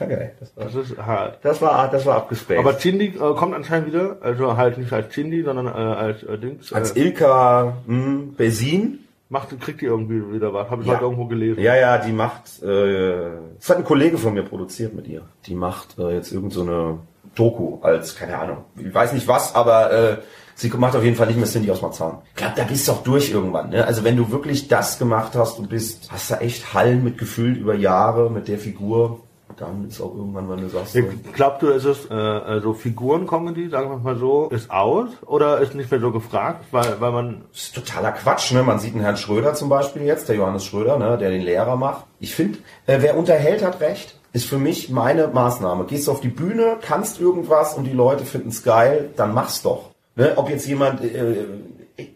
[0.00, 0.34] War geil.
[0.40, 1.38] Das, war, das ist hart.
[1.42, 2.58] Das war, das war abgespaced.
[2.58, 6.38] Aber Cindy äh, kommt anscheinend wieder, also halt nicht als Cindy, sondern äh, als äh,
[6.38, 6.72] Dings.
[6.72, 8.98] Als äh, Ilka mh, hm, Besin.
[9.28, 10.68] Macht, kriegt die irgendwie wieder was.
[10.70, 10.94] Habe ich ja.
[10.94, 11.62] heute irgendwo gelesen.
[11.62, 15.22] Ja, ja, die macht, äh, das hat ein Kollege von mir produziert mit ihr.
[15.46, 16.98] Die macht äh, jetzt irgend so eine
[17.36, 20.16] Doku als, keine Ahnung, ich weiß nicht was, aber äh,
[20.56, 22.18] sie macht auf jeden Fall nicht mehr Cindy aus Marzahn.
[22.30, 23.70] Ich glaube, da bist du auch durch irgendwann.
[23.70, 23.86] Ne?
[23.86, 27.56] Also wenn du wirklich das gemacht hast und bist, hast du echt Hallen mit gefühlt
[27.56, 29.20] über Jahre mit der Figur
[29.60, 30.94] dann ist auch irgendwann, wenn du sagst.
[30.94, 31.00] So
[31.34, 35.74] Glaubt du, ist es äh, also Figuren-Comedy, sagen wir mal so, ist aus oder ist
[35.74, 37.42] nicht mehr so gefragt, weil, weil man.
[37.52, 38.62] Das ist totaler Quatsch, ne?
[38.62, 41.76] Man sieht einen Herrn Schröder zum Beispiel jetzt, der Johannes Schröder, ne, der den Lehrer
[41.76, 42.06] macht.
[42.18, 44.16] Ich finde, äh, wer unterhält, hat recht.
[44.32, 45.84] Ist für mich meine Maßnahme.
[45.84, 49.62] Gehst du auf die Bühne, kannst irgendwas und die Leute finden es geil, dann mach's
[49.62, 49.90] doch.
[50.14, 50.34] Ne?
[50.36, 51.46] Ob jetzt jemand, äh,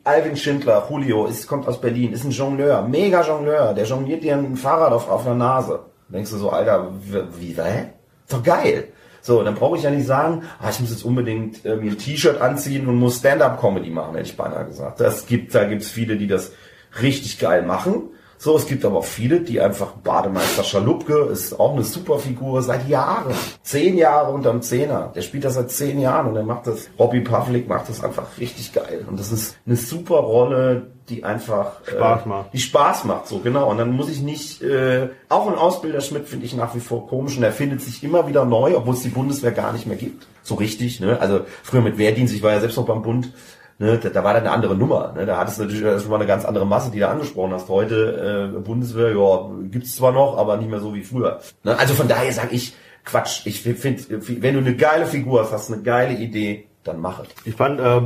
[0.04, 4.36] Alvin Schindler, Julio, ist, kommt aus Berlin, ist ein Jongleur, mega Jongleur, der jongliert dir
[4.36, 6.92] ein Fahrrad auf, auf der Nase denkst du so, Alter,
[7.38, 7.90] wie, hä?
[8.28, 8.88] Doch geil.
[9.22, 11.98] So, dann brauche ich ja nicht sagen, ah, ich muss jetzt unbedingt äh, mir ein
[11.98, 15.00] T-Shirt anziehen und muss Stand-up-Comedy machen, hätte ich beinahe gesagt.
[15.00, 16.52] Das gibt, da gibt's viele, die das
[17.00, 18.10] richtig geil machen.
[18.36, 22.60] So, es gibt aber auch viele, die einfach Bademeister Schalupke ist auch eine super Figur
[22.60, 23.34] seit Jahren.
[23.62, 25.10] Zehn Jahre unterm Zehner.
[25.14, 28.26] Der spielt das seit zehn Jahren und er macht das, Robbie Pavlik macht das einfach
[28.38, 29.06] richtig geil.
[29.08, 32.52] Und das ist eine super Rolle, die einfach äh, Spaß macht.
[32.52, 33.70] Die Spaß macht, so genau.
[33.70, 37.06] Und dann muss ich nicht, äh, auch ein Ausbilder Schmidt finde ich nach wie vor
[37.06, 39.96] komisch und er findet sich immer wieder neu, obwohl es die Bundeswehr gar nicht mehr
[39.96, 40.26] gibt.
[40.42, 41.20] So richtig, ne?
[41.20, 43.32] Also früher mit Wehrdienst, ich war ja selbst noch beim Bund,
[43.78, 45.12] ne, da, da war dann eine andere Nummer.
[45.14, 45.26] Ne?
[45.26, 47.68] Da hattest du natürlich schon mal eine ganz andere Masse, die du angesprochen hast.
[47.68, 51.40] Heute äh, Bundeswehr, ja, gibt's zwar noch, aber nicht mehr so wie früher.
[51.62, 51.78] Ne?
[51.78, 53.42] Also von daher sage ich, Quatsch.
[53.44, 57.28] Ich finde, wenn du eine geile Figur hast, hast eine geile Idee, dann mach es.
[57.44, 57.96] Ich fand, äh,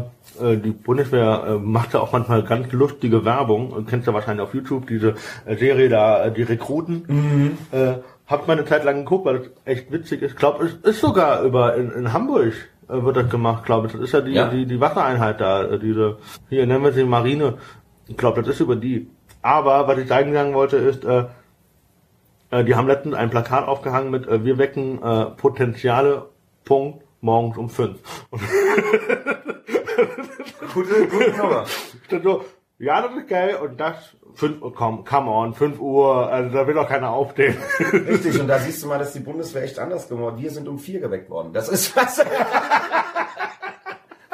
[0.40, 3.74] äh, die Bundeswehr äh, macht ja auch manchmal ganz lustige Werbung.
[3.74, 5.14] Du kennst ja wahrscheinlich auf YouTube diese
[5.44, 7.04] äh, Serie da, äh, die Rekruten.
[7.06, 7.58] Mhm.
[7.72, 7.94] Äh,
[8.26, 10.32] hab mal eine Zeit lang geguckt, weil das echt witzig ist.
[10.32, 12.52] Ich glaube, es ist sogar über in, in Hamburg
[12.88, 13.92] äh, wird das gemacht, glaube ich.
[13.92, 14.48] Das ist ja die, ja.
[14.48, 17.54] die, die Wassereinheit da, äh, diese, hier nennen wir sie Marine.
[18.06, 19.10] Ich glaube, das ist über die.
[19.42, 21.24] Aber was ich sagen wollte ist, äh,
[22.50, 26.26] äh, die haben letztens ein Plakat aufgehangen mit äh, Wir wecken äh, Potenziale,
[26.64, 28.00] Punkt, morgens um fünf.
[30.74, 31.64] gute, gute Nummer.
[32.22, 32.44] so,
[32.78, 36.74] ja, das ist geil und das fünf, komm, come on, fünf Uhr, also da will
[36.74, 37.56] doch keiner aufstehen.
[37.92, 40.36] Richtig, und da siehst du mal, dass die Bundeswehr echt anders geworden.
[40.38, 41.52] Wir sind um vier geweckt worden.
[41.52, 42.24] Das ist was.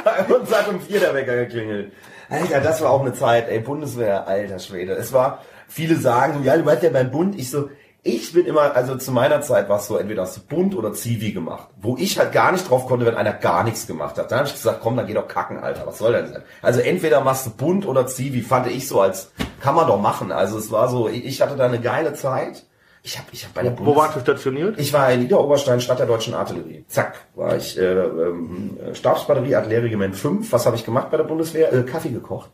[0.05, 1.93] Bei uns hat um vier der Wecker geklingelt.
[2.29, 4.93] Alter, das war auch eine Zeit, ey, Bundeswehr, alter Schwede.
[4.93, 7.39] Es war, viele sagen, ja, du warst ja beim Bund.
[7.39, 7.71] Ich so,
[8.07, 10.93] ich bin immer, also zu meiner Zeit war es so, entweder hast du Bund oder
[10.93, 11.69] Zivi gemacht.
[11.81, 14.31] Wo ich halt gar nicht drauf konnte, wenn einer gar nichts gemacht hat.
[14.31, 15.87] Dann habe ich gesagt, komm, dann geh doch kacken, Alter.
[15.87, 16.43] Was soll denn sein?
[16.61, 20.33] Also entweder machst du Bund oder Zivi, fand ich so als, kann man doch machen.
[20.33, 22.67] Also es war so, ich hatte da eine geile Zeit.
[23.07, 24.79] Ich habe ich hab bei der Wo warst du stationiert?
[24.81, 26.87] Ich war in Niederoberstein, Stadt der Deutschen Artillerie.
[26.89, 30.51] Zack, war ich äh, ähm, Stabsbatterie, Artillerieregiment 5.
[30.51, 31.71] Was habe ich gemacht bei der Bundeswehr?
[31.71, 32.51] Äh, Kaffee gekocht.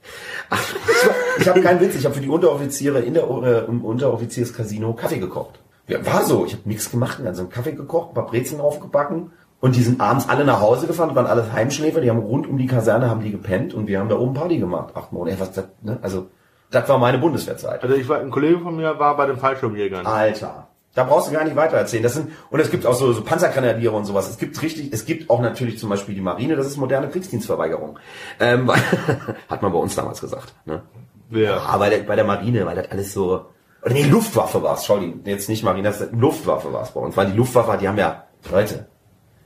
[0.50, 3.64] Ach, ich, war- ich habe keinen Witz, ich habe für die Unteroffiziere in der äh,
[3.68, 5.60] im Unteroffizierscasino Kaffee gekocht.
[5.86, 9.30] Ja, war so, ich habe nichts gemacht, also einen Kaffee gekocht, ein paar Brezeln aufgebacken
[9.60, 12.58] und die sind abends alle nach Hause gefahren, waren alles Heimschläfer, die haben rund um
[12.58, 14.96] die Kaserne haben die gepennt und wir haben da oben Party gemacht.
[14.96, 15.98] Acht Monate, was das, ne?
[16.02, 16.26] Also
[16.70, 17.83] das war meine Bundeswehrzeit.
[17.83, 20.06] Also ich war, ein Kollege von mir war bei den Fallschirmjägern.
[20.06, 20.68] Alter.
[20.94, 22.02] Da brauchst du gar nicht weiter erzählen.
[22.02, 24.28] Das sind, und es gibt auch so, so Panzergrenadiere und sowas.
[24.28, 27.98] Es gibt richtig, es gibt auch natürlich zum Beispiel die Marine, das ist moderne Kriegsdienstverweigerung.
[28.40, 28.70] Ähm,
[29.48, 30.54] hat man bei uns damals gesagt.
[30.64, 30.83] Ne?
[31.28, 31.56] Wer?
[31.56, 33.46] Ja, bei der, bei der Marine, weil das alles so.
[33.83, 37.00] Oder nee, Luftwaffe war es, Entschuldigung, jetzt nicht Marine, das ist, Luftwaffe war es bei
[37.00, 37.16] uns.
[37.16, 38.88] Weil die Luftwaffe, die haben ja, Leute,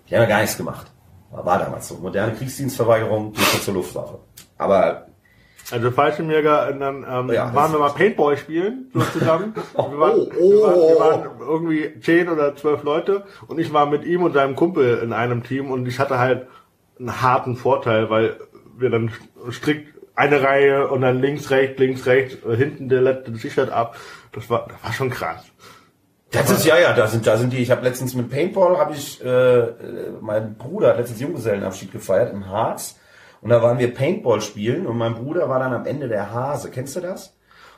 [0.09, 0.87] die haben ja gar nichts gemacht.
[1.31, 1.97] War, war damals so.
[1.97, 4.21] Moderne Kriegsdienstverweigerung, geht zur Luftwaffe.
[4.57, 5.07] Aber
[5.71, 9.55] Also Fallschirmjäger, und dann ähm, Ja, waren wir mal Paintball spielen, so zusammen.
[9.75, 13.73] Oh, wir, waren, oh, wir, waren, wir waren irgendwie zehn oder zwölf Leute und ich
[13.73, 16.47] war mit ihm und seinem Kumpel in einem Team und ich hatte halt
[16.99, 18.37] einen harten Vorteil, weil
[18.77, 19.11] wir dann
[19.51, 23.97] strikt eine Reihe und dann links, rechts, links, rechts, äh, hinten der letzte sichert ab.
[24.33, 25.45] Das war, das war schon krass.
[26.31, 27.59] Das ist ja ja, da sind da sind die.
[27.59, 29.75] Ich habe letztens mit Paintball habe ich äh, äh,
[30.21, 32.97] mein Bruder hat letztens Junggesellenabschied gefeiert im Harz
[33.45, 36.71] und da waren wir Paintball spielen und mein Bruder war dann am Ende der Hase.
[36.71, 37.35] Kennst du das?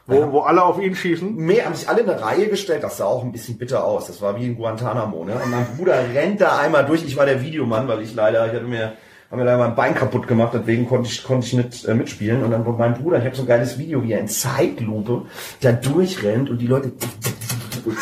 [0.06, 1.34] Wo, wo alle auf ihn schießen.
[1.34, 2.84] Mehr haben sich alle in eine Reihe gestellt.
[2.84, 4.06] Das sah auch ein bisschen bitter aus.
[4.06, 5.24] Das war wie in Guantanamo.
[5.24, 5.34] Ne?
[5.34, 7.04] Und mein Bruder rennt da einmal durch.
[7.04, 8.92] Ich war der Videomann, weil ich leider ich hatte mir
[9.28, 12.44] haben mir leider mein Bein kaputt gemacht, deswegen konnte ich, konnte ich nicht äh, mitspielen.
[12.44, 15.22] Und dann wurde mein Bruder, ich habe so ein geiles Video, wie er in Zeitlupe
[15.62, 16.92] da durchrennt und die Leute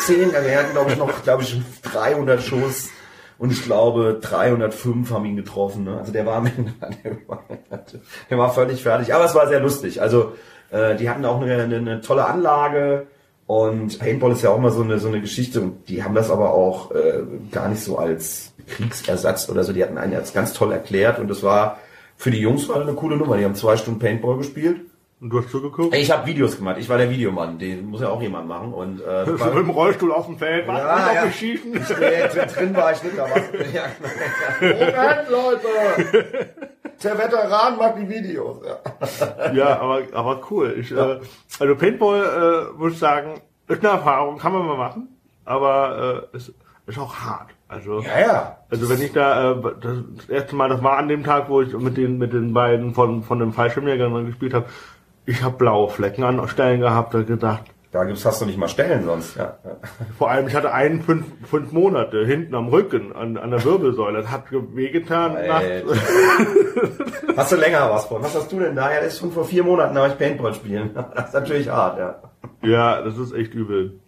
[0.05, 2.89] zehn, also er hat glaube ich noch, glaube ich 300 Schuss
[3.37, 5.83] und ich glaube 305 haben ihn getroffen.
[5.83, 5.97] Ne?
[5.97, 6.43] Also der war,
[7.03, 7.43] der war,
[8.29, 9.13] der war völlig fertig.
[9.13, 10.01] Aber es war sehr lustig.
[10.01, 10.33] Also
[10.71, 13.07] äh, die hatten auch eine, eine, eine tolle Anlage.
[13.47, 16.31] Und Paintball ist ja auch mal so eine, so eine Geschichte und die haben das
[16.31, 17.21] aber auch äh,
[17.51, 19.71] gar nicht so als Kriegsersatz oder so.
[19.71, 21.77] Die hatten einen jetzt ganz toll erklärt und das war
[22.17, 23.37] für die Jungs war eine coole Nummer.
[23.37, 24.81] Die haben zwei Stunden Paintball gespielt.
[25.21, 25.95] Und du hast zugeguckt.
[25.95, 26.75] Ich habe Videos gemacht.
[26.79, 27.57] Ich war der Videomann.
[27.57, 28.73] Den muss ja auch jemand machen.
[28.73, 30.67] Und äh, So im Rollstuhl auf dem Feld.
[30.67, 30.79] Was?
[30.79, 31.31] Ja, ja.
[31.31, 31.71] schießen.
[31.71, 33.37] Nee, drin, war ich nicht, aber
[33.73, 33.85] ja,
[34.61, 36.49] Moment, Leute!
[37.03, 38.57] Der Veteran macht die Videos.
[38.65, 39.53] Ja.
[39.53, 40.75] Ja, aber, aber cool.
[40.79, 41.19] Ich, äh,
[41.59, 45.09] also Paintball, äh, muss ich sagen, ist eine Erfahrung, kann man mal machen,
[45.43, 46.53] aber äh, ist,
[46.87, 47.49] ist auch hart.
[47.67, 48.57] Also, ja, ja.
[48.69, 51.73] also wenn ich da äh, das erste Mal, das war an dem Tag, wo ich
[51.73, 54.67] mit den mit den beiden von von dem Fallschirmjägern gespielt habe,
[55.25, 57.63] ich habe blaue Flecken an Stellen gehabt, da gedacht.
[57.91, 59.37] Da gibt's, hast du nicht mal Stellen sonst.
[59.37, 59.57] Ja.
[60.17, 64.21] Vor allem, ich hatte einen fünf, fünf Monate hinten am Rücken, an, an der Wirbelsäule.
[64.21, 65.37] Das hat wehgetan.
[67.37, 68.21] Hast du länger was von?
[68.21, 68.93] Was hast du denn da?
[68.93, 70.91] Ja, das ist schon vor vier Monaten, da war ich Paintball spielen.
[71.15, 72.15] Das ist natürlich hart, ja.
[72.61, 73.99] Ja, das ist echt übel.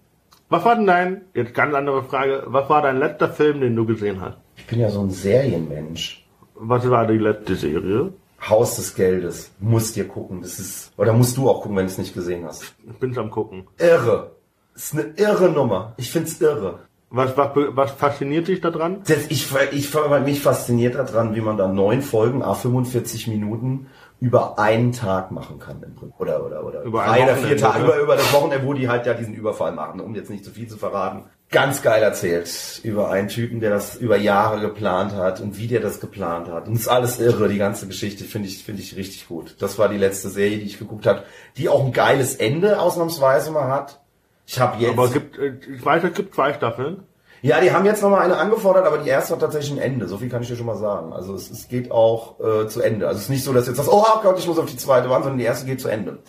[0.50, 3.86] Was war denn dein, jetzt ganz andere Frage, was war dein letzter Film, den du
[3.86, 4.38] gesehen hast?
[4.58, 6.26] Ich bin ja so ein Serienmensch.
[6.56, 8.12] Was war die letzte Serie?
[8.42, 9.52] Haus des Geldes.
[9.60, 10.42] Musst dir gucken.
[10.42, 12.64] Das ist, oder musst du auch gucken, wenn du es nicht gesehen hast.
[12.90, 13.68] Ich bin's am gucken.
[13.78, 14.32] Irre.
[14.74, 15.94] Das ist eine irre Nummer.
[15.98, 16.88] Ich find's irre.
[17.10, 19.02] Was, was, was fasziniert dich daran?
[19.08, 19.94] Das, ich, ich,
[20.26, 23.88] mich fasziniert daran, wie man da neun Folgen, a 45 Minuten
[24.20, 25.82] über einen Tag machen kann.
[25.84, 26.20] Im Prinzip.
[26.20, 27.86] Oder, oder, oder Über drei oder vier Tage, ne?
[27.86, 30.52] über, über das Wochenende, wo die halt ja diesen Überfall machen, um jetzt nicht zu
[30.52, 31.26] viel zu verraten.
[31.50, 32.82] Ganz geil erzählt.
[32.84, 36.68] Über einen Typen, der das über Jahre geplant hat und wie der das geplant hat.
[36.68, 39.56] Und es ist alles irre, die ganze Geschichte finde ich, finde ich richtig gut.
[39.60, 41.24] Das war die letzte Serie, die ich geguckt habe,
[41.56, 44.02] die auch ein geiles Ende ausnahmsweise mal hat.
[44.46, 44.94] Ich habe jetzt.
[44.94, 47.04] Aber es gibt, äh, ich weiß, es gibt zwei Staffeln.
[47.42, 50.08] Ja, die haben jetzt nochmal eine angefordert, aber die erste hat tatsächlich ein Ende.
[50.08, 51.14] So viel kann ich dir schon mal sagen.
[51.14, 53.08] Also es, es geht auch äh, zu Ende.
[53.08, 55.10] Also es ist nicht so, dass jetzt das, oh Gott, ich muss auf die zweite
[55.10, 56.20] warten, sondern die erste geht zu Ende.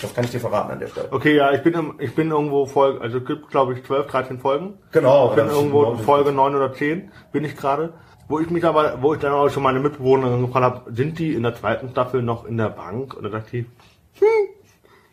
[0.00, 1.08] Das kann ich dir verraten an der Stelle.
[1.10, 4.06] Okay, ja, ich bin, im, ich bin irgendwo Folge, also es gibt, glaube ich, 12,
[4.06, 4.74] 13 Folgen.
[4.92, 5.30] Genau.
[5.30, 5.96] Ich bin irgendwo genau.
[5.98, 7.92] Folge 9 oder 10, bin ich gerade.
[8.28, 11.34] Wo ich mich aber, wo ich dann auch schon meine Mitbewohnerin gefragt habe, sind die
[11.34, 13.14] in der zweiten Staffel noch in der Bank?
[13.14, 13.66] Und dann dachte ich,
[14.18, 14.26] hm,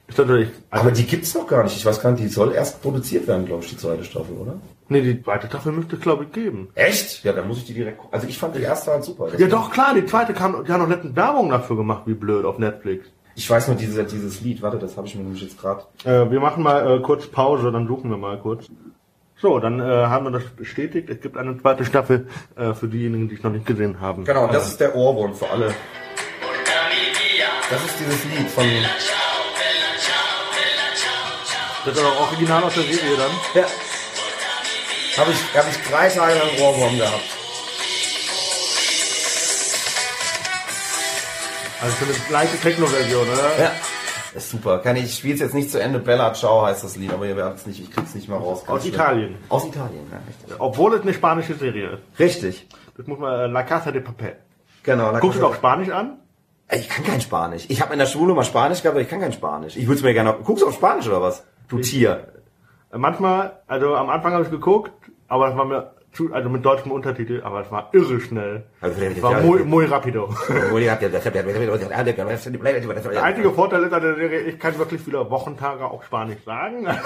[0.08, 1.76] ist natürlich, also, Aber die gibt's noch gar nicht.
[1.76, 4.54] Ich weiß gar nicht, die soll erst produziert werden, glaube ich, die zweite Staffel, oder?
[4.90, 6.70] Nee, die zweite Staffel müsste es, glaube ich, geben.
[6.76, 7.24] Echt?
[7.24, 8.14] Ja, dann muss ich die direkt gucken.
[8.14, 9.30] Also ich fand die erste halt super.
[9.38, 12.46] Ja doch, klar, die zweite kam, die haben noch letztens Werbung dafür gemacht, wie blöd,
[12.46, 13.08] auf Netflix.
[13.36, 14.62] Ich weiß nur diese, dieses Lied.
[14.62, 15.84] Warte, das habe ich mir nämlich jetzt gerade.
[16.04, 18.66] Äh, wir machen mal äh, kurz Pause, dann suchen wir mal kurz.
[19.40, 21.08] So, dann äh, haben wir das bestätigt.
[21.12, 24.26] Es gibt eine zweite Staffel äh, für diejenigen, die es noch nicht gesehen haben.
[24.26, 25.72] Genau, und das ist der Ohrwurm für alle,
[27.70, 28.64] Das ist dieses Lied von.
[31.86, 33.32] Das ist auch original aus der Serie dann.
[33.62, 33.68] Ja.
[35.18, 37.24] Habe ich, hab ich drei Tage lang Ohrwurm gehabt.
[41.82, 43.60] Also für eine leichte Techno-Version, oder?
[43.60, 43.72] Ja.
[44.36, 44.80] Ist super.
[44.80, 45.98] Kann ich, ich spiele es jetzt nicht zu Ende.
[45.98, 48.64] Bella Ciao heißt das Lied, aber ihr werdet es nicht, ich krieg's nicht mehr raus.
[48.68, 49.36] Aus Italien.
[49.50, 50.56] Aus Italien, ja, richtig.
[50.60, 52.20] Obwohl es eine spanische Serie ist.
[52.20, 52.68] Richtig.
[52.96, 54.36] Das muss man, äh, La Casa de Papel.
[54.84, 55.12] Genau.
[55.12, 56.20] da Guckst du doch Spanisch an?
[56.72, 57.66] Ich kann kein Spanisch.
[57.70, 59.78] Ich habe in der Schule mal Spanisch gehabt, aber ich kann kein Spanisch.
[59.78, 60.34] Ich würde es mir gerne.
[60.44, 61.44] Guckst du auf Spanisch oder was?
[61.70, 62.28] Du Tier.
[62.98, 64.92] Manchmal, also am Anfang habe ich geguckt,
[65.28, 68.64] aber das war mir zu, also mit deutschem Untertitel, aber es war irre schnell.
[68.82, 70.30] Also, Es war muy, muy rapido.
[73.12, 76.88] Der einzige Vorteil ist an der Serie, ich kann wirklich viele Wochentage auch Spanisch sagen.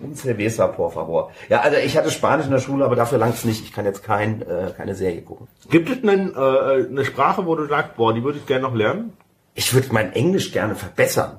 [0.00, 1.30] Un cerveza, por favor.
[1.48, 3.64] Ja, also ich hatte Spanisch in der Schule, aber dafür langt's nicht.
[3.64, 5.48] Ich kann jetzt kein, äh, keine Serie gucken.
[5.70, 8.74] Gibt es einen, äh, eine Sprache, wo du sagst, boah, die würde ich gerne noch
[8.74, 9.12] lernen?
[9.54, 11.38] Ich würde mein Englisch gerne verbessern.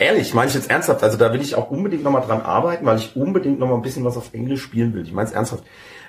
[0.00, 1.02] Ehrlich, meine ich jetzt ernsthaft.
[1.02, 4.02] Also da will ich auch unbedingt nochmal dran arbeiten, weil ich unbedingt nochmal ein bisschen
[4.02, 5.02] was auf Englisch spielen will.
[5.02, 5.62] Ich meine es ernsthaft.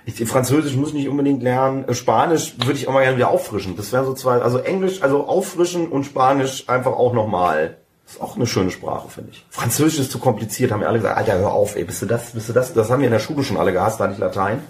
[0.05, 1.85] Ich, Französisch muss ich nicht unbedingt lernen.
[1.89, 3.75] Äh, Spanisch würde ich auch mal gerne wieder auffrischen.
[3.75, 7.77] Das wären so zwei, also Englisch, also auffrischen und Spanisch einfach auch nochmal.
[8.07, 9.45] Ist auch eine schöne Sprache, finde ich.
[9.49, 12.31] Französisch ist zu kompliziert, haben wir alle gesagt, Alter, hör auf, ey, bist du das,
[12.31, 12.73] bist du das?
[12.73, 14.63] Das haben wir in der Schule schon alle gehasst, da ich Latein.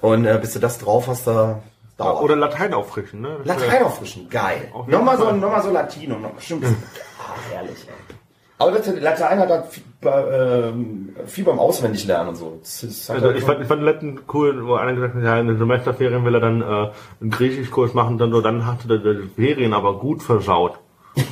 [0.00, 1.60] Und äh, bis du das drauf hast, da
[1.98, 2.22] dauert.
[2.22, 3.38] Oder Latein auffrischen, ne?
[3.44, 4.70] Das Latein auffrischen, geil.
[4.86, 6.66] Nochmal so, nochmal so Latino, noch, stimmt.
[6.66, 7.78] ah, herrlich.
[7.88, 8.16] ey.
[8.60, 12.60] Aber Latein hat halt viel, ähm, viel beim Auswendiglernen und so.
[12.62, 15.40] Ist halt Also ich fand, ich fand den letzten cool, wo einer gesagt hat, ja,
[15.40, 16.90] in den Semesterferien will er dann äh,
[17.22, 20.78] einen Griechischkurs machen, dann so, dann hatte der die Ferien aber gut versaut.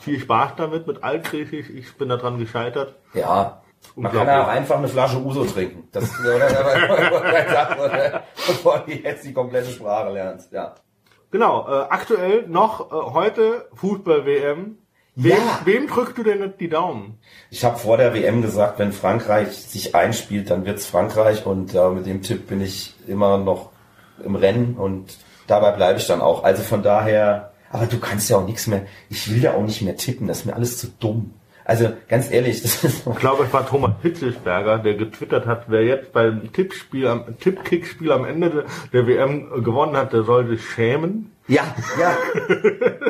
[0.00, 2.96] Viel Spaß damit, mit Altgriechisch, ich bin daran gescheitert.
[3.14, 3.62] ja.
[3.94, 5.88] Man kann ja auch einfach eine Flasche Uso trinken.
[5.92, 10.52] Das, oder, bevor du jetzt die komplette Sprache lernst.
[10.52, 10.74] Ja.
[11.30, 14.78] Genau, äh, aktuell noch äh, heute Fußball-WM.
[15.20, 15.60] Wem, Ja.
[15.64, 17.18] wem drückst du denn die Daumen?
[17.50, 21.88] Ich habe vor der WM gesagt, wenn Frankreich sich einspielt, dann wird's Frankreich und äh,
[21.90, 23.70] mit dem Tipp bin ich immer noch
[24.24, 26.44] im Rennen und dabei bleibe ich dann auch.
[26.44, 29.82] Also von daher, aber du kannst ja auch nichts mehr, ich will ja auch nicht
[29.82, 31.34] mehr tippen, das ist mir alles zu dumm.
[31.64, 35.82] Also ganz ehrlich, das ist Ich glaube, es war Thomas Hitzelsberger, der getwittert hat, wer
[35.82, 40.64] jetzt beim Tippspiel, am Tippkickspiel am Ende der, der WM gewonnen hat, der soll sich
[40.64, 41.32] schämen.
[41.48, 42.16] Ja, ja.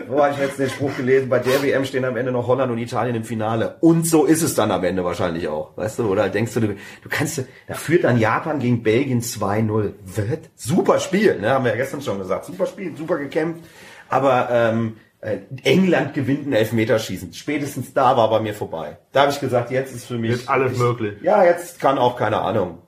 [0.06, 1.28] Wo habe ich jetzt den Spruch gelesen?
[1.28, 3.76] Bei der WM stehen am Ende noch Holland und Italien im Finale.
[3.80, 5.76] Und so ist es dann am Ende wahrscheinlich auch.
[5.76, 9.92] Weißt du, oder denkst du, du, du kannst, da führt dann Japan gegen Belgien 2-0.
[10.04, 11.50] Wird super Spiel, ne?
[11.50, 12.44] Haben wir ja gestern schon gesagt.
[12.44, 13.64] Super Spiel, super gekämpft.
[14.08, 17.32] Aber ähm, äh, England gewinnt ein Elfmeterschießen.
[17.32, 18.98] Spätestens da war bei mir vorbei.
[19.12, 21.14] Da habe ich gesagt, jetzt ist für mich Jetzt alles ich, möglich.
[21.22, 22.78] Ja, jetzt kann auch keine Ahnung.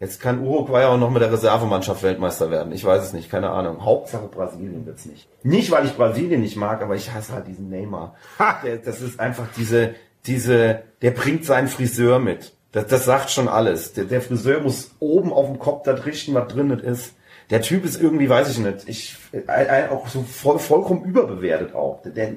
[0.00, 2.72] Jetzt kann Uruguay auch noch mit der Reservemannschaft Weltmeister werden.
[2.72, 3.84] Ich weiß es nicht, keine Ahnung.
[3.84, 5.28] Hauptsache Brasilien wird's nicht.
[5.42, 8.14] Nicht, weil ich Brasilien nicht mag, aber ich hasse halt diesen Neymar.
[8.38, 8.60] Ha!
[8.64, 12.52] Der, das ist einfach diese, diese, der bringt seinen Friseur mit.
[12.70, 13.92] Das, das sagt schon alles.
[13.94, 17.14] Der, der Friseur muss oben auf dem Kopf das richten, was drin ist.
[17.50, 21.74] Der Typ ist irgendwie, weiß ich nicht, ich, äh, äh, auch so voll, vollkommen überbewertet
[21.74, 22.02] auch.
[22.02, 22.36] Der, der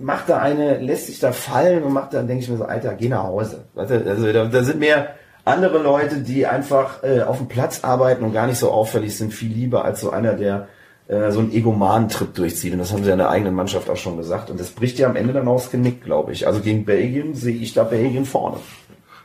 [0.00, 2.94] macht da eine, lässt sich da fallen und macht da, denke ich mir so, Alter,
[2.94, 3.66] geh nach Hause.
[3.76, 4.00] Also
[4.32, 8.46] da, da sind mehr andere Leute, die einfach äh, auf dem Platz arbeiten und gar
[8.46, 10.68] nicht so auffällig sind, viel lieber als so einer, der
[11.08, 12.72] äh, so einen Egomanen-Trip durchzieht.
[12.72, 14.50] Und das haben sie ja in der eigenen Mannschaft auch schon gesagt.
[14.50, 16.46] Und das bricht ja am Ende dann aufs Genick, glaube ich.
[16.46, 18.58] Also gegen Belgien sehe ich da Belgien vorne.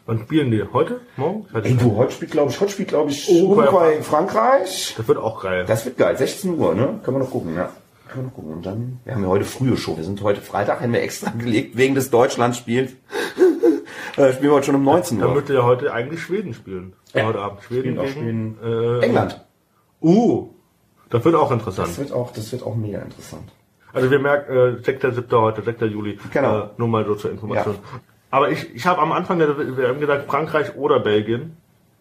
[0.07, 0.63] Wann spielen die?
[0.71, 1.01] Heute?
[1.17, 1.45] Morgen?
[1.53, 4.95] Ey, du, heute spielt, glaube ich, heute spielt, glaube ich, Uruguay, Uruguay, Frankreich.
[4.97, 5.65] Das wird auch geil.
[5.67, 6.17] Das wird geil.
[6.17, 6.99] 16 Uhr, ne?
[7.03, 7.69] Können wir noch gucken, ja.
[8.07, 8.53] Können wir noch gucken.
[8.53, 9.97] Und dann, wir haben ja heute frühe Show.
[9.97, 12.91] Wir sind heute Freitag, haben wir extra gelegt, wegen des Deutschlandspiels.
[14.17, 15.35] Äh, spielen wir heute schon um 19 Dann Uhr.
[15.35, 16.93] müsste ja heute eigentlich Schweden spielen.
[17.13, 17.25] Ja.
[17.25, 17.63] Heute Abend.
[17.63, 18.57] Schweden Spielen auch gegen
[19.01, 19.45] äh, England.
[20.01, 20.49] Uh,
[21.09, 21.87] das wird auch interessant.
[21.89, 23.51] Das wird auch, das wird auch mega interessant.
[23.93, 25.15] Also wir merken, äh, 6.
[25.15, 25.25] 7.
[25.31, 25.81] heute, 6.
[25.81, 26.19] Juli.
[26.31, 26.59] Genau.
[26.59, 27.75] Äh, nur mal so zur Information.
[28.29, 31.55] Aber ich, ich habe am Anfang der WM gesagt, Frankreich oder Belgien.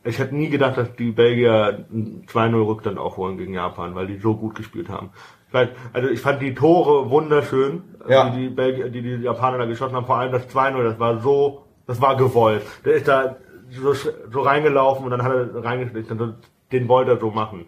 [0.04, 4.18] Ich hätte nie gedacht, dass die Belgier einen 2-0 Rückstand aufholen gegen Japan, weil die
[4.18, 5.10] so gut gespielt haben.
[5.52, 8.30] Ich also ich fand die Tore wunderschön, Ja.
[8.30, 10.06] die, die, Belgier, die die Japaner da geschossen haben.
[10.06, 12.62] Vor allem das 2-0, das war so, das war gewollt.
[12.84, 13.36] Der ist da
[13.70, 13.94] so,
[14.32, 16.34] so reingelaufen und dann hat er reingeschlichen.
[16.72, 17.66] Den wollte er so machen.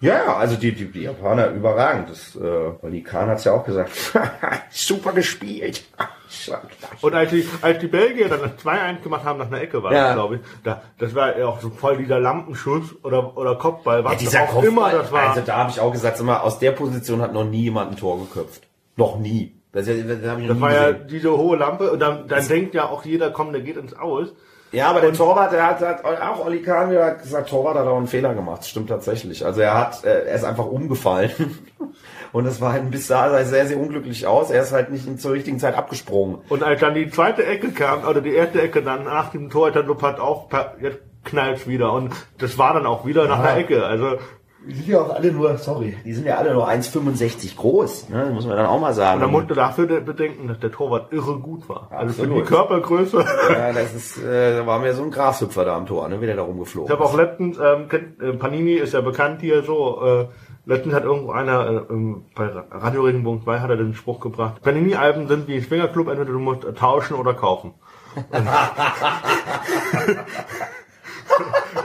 [0.00, 2.10] Ja, also die, die, die Japaner überragend.
[2.10, 3.90] Das, äh, Oli Kahn hat's ja auch gesagt.
[4.70, 5.82] Super gespielt.
[7.00, 9.92] Und als die, als die Belgier dann das 2-1 gemacht haben nach einer Ecke war,
[9.92, 10.06] Ja.
[10.08, 14.04] das, glaube ich, da, das war ja auch so voll dieser Lampenschuss oder, oder Kopfball,
[14.04, 15.28] was Ja, dieser auch Kopfball, immer das war.
[15.30, 17.92] Also da habe ich auch gesagt, sag mal, aus der Position hat noch nie jemand
[17.92, 18.66] ein Tor geköpft.
[18.96, 19.54] Noch nie.
[19.74, 21.08] Das, das, das habe ich noch das war ja gesehen.
[21.08, 24.28] diese hohe Lampe und dann, dann denkt ja auch jeder, komm, der geht ins Aus.
[24.72, 27.96] Ja, aber der Torwart, der hat, hat auch Oli Kahn wieder gesagt, Torwart hat auch
[27.96, 28.60] einen Fehler gemacht.
[28.60, 29.44] Das stimmt tatsächlich.
[29.44, 31.30] Also er hat, äh, er ist einfach umgefallen
[32.34, 34.50] Und das war halt bis da sah sehr, sehr unglücklich aus.
[34.50, 36.38] Er ist halt nicht zur richtigen Zeit abgesprungen.
[36.48, 39.70] Und als dann die zweite Ecke kam, oder die erste Ecke dann nach dem Tor,
[39.70, 40.48] dann hat auch,
[40.80, 41.92] jetzt knallt wieder.
[41.92, 43.86] Und das war dann auch wieder nach der Ecke.
[43.86, 44.18] Also
[44.66, 48.30] die sind ja auch alle nur, sorry, die sind ja alle nur 1,65 groß, ne?
[48.32, 49.16] muss man dann auch mal sagen.
[49.16, 51.88] Und man musste dafür bedenken, dass der Torwart irre gut war.
[51.90, 53.24] Also für die Körpergröße.
[53.50, 56.26] Ja, das ist, äh, da war mir so ein Grashüpfer da am Tor, ne, wie
[56.26, 59.62] der da rumgeflogen Ich habe auch letztens, ähm, kennt, äh, Panini ist ja bekannt hier
[59.62, 60.26] so, äh,
[60.64, 65.28] letztens hat irgendwo einer, äh, bei Radio Regenbogen 2 hat er den Spruch gebracht, Panini-Alben
[65.28, 67.74] sind wie ein Swingerclub, entweder du musst tauschen oder kaufen.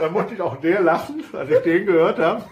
[0.00, 2.42] da musste ich auch der lachen, als ich den gehört habe.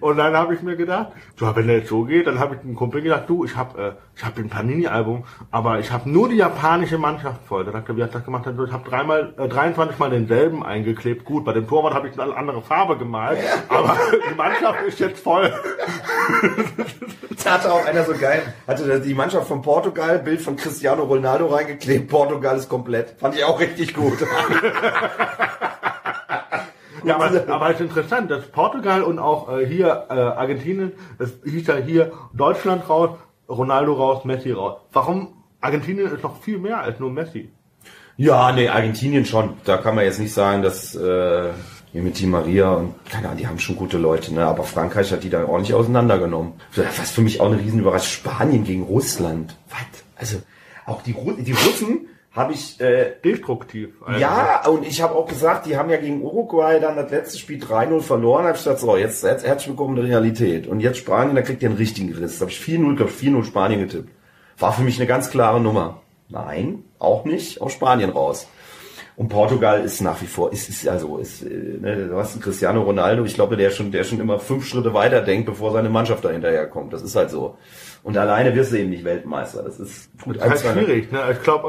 [0.00, 2.60] Und dann habe ich mir gedacht, so, wenn der jetzt so geht, dann habe ich
[2.60, 6.28] einem Kumpel gedacht, du, ich habe äh, ich hab ein Panini-Album, aber ich habe nur
[6.28, 7.64] die japanische Mannschaft voll.
[7.64, 8.44] Da dachte er, wie hat das gemacht?
[8.46, 11.24] Ich habe dreimal, äh, 23 Mal denselben eingeklebt.
[11.24, 13.38] Gut, bei dem Torwart habe ich eine andere Farbe gemalt,
[13.68, 13.96] aber
[14.30, 15.50] die Mannschaft ist jetzt voll.
[17.44, 21.46] da hatte auch einer so geil, hatte die Mannschaft von Portugal, Bild von Cristiano Ronaldo
[21.46, 23.14] reingeklebt, Portugal ist komplett.
[23.18, 24.18] Fand ich auch richtig gut.
[27.06, 31.34] Ja, aber, aber es ist interessant, dass Portugal und auch äh, hier äh, Argentinien, das
[31.44, 33.10] hieß ja hier Deutschland raus,
[33.48, 34.80] Ronaldo raus, Messi raus.
[34.92, 37.50] Warum Argentinien ist noch viel mehr als nur Messi?
[38.16, 39.54] Ja, nee, Argentinien schon.
[39.64, 41.52] Da kann man jetzt nicht sagen, dass äh,
[41.92, 44.44] mit Di Maria und keine Ahnung, die haben schon gute Leute, ne?
[44.44, 46.54] Aber Frankreich hat die dann ordentlich auseinandergenommen.
[46.74, 48.32] Was für mich auch eine Riesenüberraschung.
[48.32, 49.56] Spanien gegen Russland.
[49.70, 50.02] Was?
[50.16, 50.42] Also
[50.86, 53.94] auch die, Ru die Russen habe ich äh, destruktiv.
[54.04, 54.20] Also.
[54.20, 57.58] Ja, und ich habe auch gesagt, die haben ja gegen Uruguay dann das letzte Spiel
[57.58, 58.44] 3-0 verloren.
[58.44, 60.66] Habe ich gesagt, so, jetzt, jetzt herzlich willkommen in der Realität.
[60.66, 62.38] Und jetzt Spanien, da kriegt ihr einen richtigen Riss.
[62.38, 64.10] Da habe ich 4-0, glaube 4-0 Spanien getippt.
[64.58, 66.02] War für mich eine ganz klare Nummer.
[66.28, 68.46] Nein, auch nicht, aus Spanien raus.
[69.16, 72.42] Und Portugal ist nach wie vor, ist, ist also, ist, äh, ne, du hast einen
[72.42, 75.88] Cristiano Ronaldo, ich glaube, der schon, der schon immer fünf Schritte weiter denkt, bevor seine
[75.88, 76.92] Mannschaft da hinterherkommt.
[76.92, 77.56] Das ist halt so.
[78.06, 79.64] Und alleine wirst du eben nicht Weltmeister.
[79.64, 80.36] Das ist gut.
[80.36, 81.10] Das ist halt schwierig.
[81.10, 81.18] Ne?
[81.32, 81.66] Ich glaube,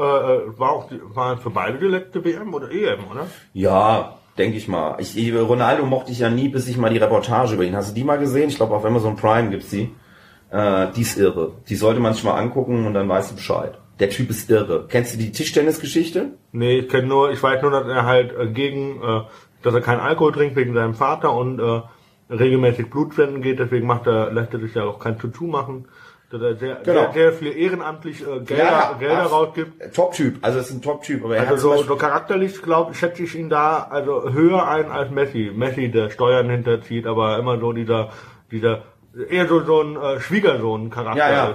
[0.54, 3.26] äh, war auch war für beide die letzte WM oder EM, oder?
[3.54, 4.98] Ja, denke ich mal.
[5.00, 7.74] Ich, Ronaldo mochte ich ja nie, bis ich mal die Reportage über ihn.
[7.74, 8.50] Hast du die mal gesehen?
[8.50, 9.92] Ich glaube, auf Amazon Prime gibt's die.
[10.52, 11.54] Äh, die ist irre.
[11.68, 13.76] Die sollte man sich mal angucken und dann weißt du Bescheid.
[13.98, 14.86] Der Typ ist irre.
[14.88, 16.34] Kennst du die Tischtennisgeschichte?
[16.52, 19.22] Nee, ich kenne nur, ich weiß nur, dass er halt äh, gegen, äh,
[19.64, 21.80] dass er keinen Alkohol trinkt wegen seinem Vater und äh,
[22.32, 25.86] regelmäßig Blutspenden geht, deswegen macht er, lässt er sich ja auch kein Tutu machen
[26.30, 27.12] dass er sehr, genau.
[27.12, 29.94] sehr, sehr viel ehrenamtlich äh, Gelder, ja, Gelder rausgibt.
[29.94, 31.24] Top-Typ, also es ist ein Top-Typ.
[31.24, 34.68] Aber er also hat so, so charakterlich, glaube ich, schätze ich ihn da also höher
[34.68, 35.50] ein als Messi.
[35.54, 38.10] Messi, der Steuern hinterzieht, aber immer so dieser,
[38.50, 38.82] dieser
[39.30, 41.54] eher so, so ein äh, Schwiegersohn-Charakter ja, ja.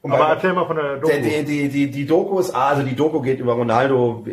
[0.00, 1.12] Und aber erzähl mal von der Doku.
[1.12, 4.24] Die, die, die, die Doku ist, also die Doku geht über Ronaldo,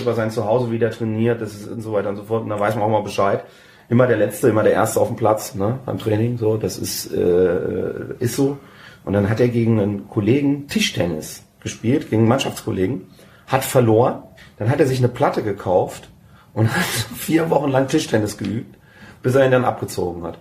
[0.00, 2.42] über sein Zuhause, wie der trainiert, das ist und so weiter und so fort.
[2.42, 3.44] Und da weiß man auch mal Bescheid.
[3.88, 7.12] Immer der Letzte, immer der Erste auf dem Platz, ne, beim Training, so, das ist,
[7.14, 8.58] äh, ist so.
[9.04, 13.08] Und dann hat er gegen einen Kollegen Tischtennis gespielt, gegen einen Mannschaftskollegen,
[13.46, 14.22] hat verloren.
[14.58, 16.08] Dann hat er sich eine Platte gekauft
[16.52, 16.84] und hat
[17.16, 18.76] vier Wochen lang Tischtennis geübt,
[19.22, 20.38] bis er ihn dann abgezogen hat.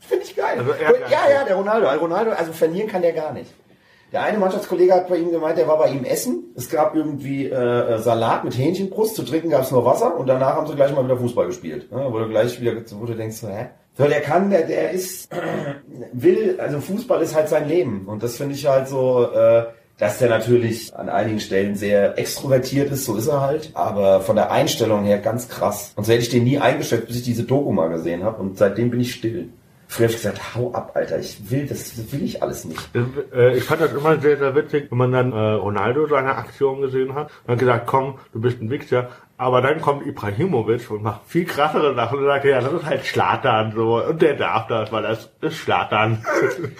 [0.00, 0.58] Finde ich geil.
[0.58, 0.72] Also
[1.10, 1.88] ja, ja, der Ronaldo.
[1.88, 3.52] Ronaldo, also verlieren kann der gar nicht.
[4.12, 6.52] Der eine Mannschaftskollege hat bei ihm gemeint, der war bei ihm essen.
[6.54, 10.56] Es gab irgendwie äh, Salat mit Hähnchenbrust, zu trinken gab es nur Wasser und danach
[10.56, 11.88] haben sie gleich mal wieder Fußball gespielt.
[11.90, 13.68] Ja, wo du gleich wieder, wo du denkst, hä?
[13.96, 15.28] So, der kann, der, der ist,
[16.12, 18.06] will, also Fußball ist halt sein Leben.
[18.06, 19.64] Und das finde ich halt so, äh,
[19.98, 24.36] dass der natürlich an einigen Stellen sehr extrovertiert ist, so ist er halt, aber von
[24.36, 25.92] der Einstellung her ganz krass.
[25.94, 28.58] Und so hätte ich den nie eingestellt, bis ich diese Doku mal gesehen habe und
[28.58, 29.50] seitdem bin ich still.
[29.92, 32.80] Früher habe ich gesagt, hau ab, Alter, ich will das, das will ich alles nicht.
[33.34, 36.80] Äh, ich fand das immer sehr, sehr witzig, wenn man dann äh, Ronaldo seine Aktion
[36.80, 39.10] gesehen hat und hat gesagt, komm, du bist ein Wichser.
[39.36, 43.04] Aber dann kommt Ibrahimovic und macht viel krassere Sachen und sagt, ja, das ist halt
[43.04, 44.02] Schlatan so.
[44.02, 46.24] Und der darf das, weil das ist Schlatan.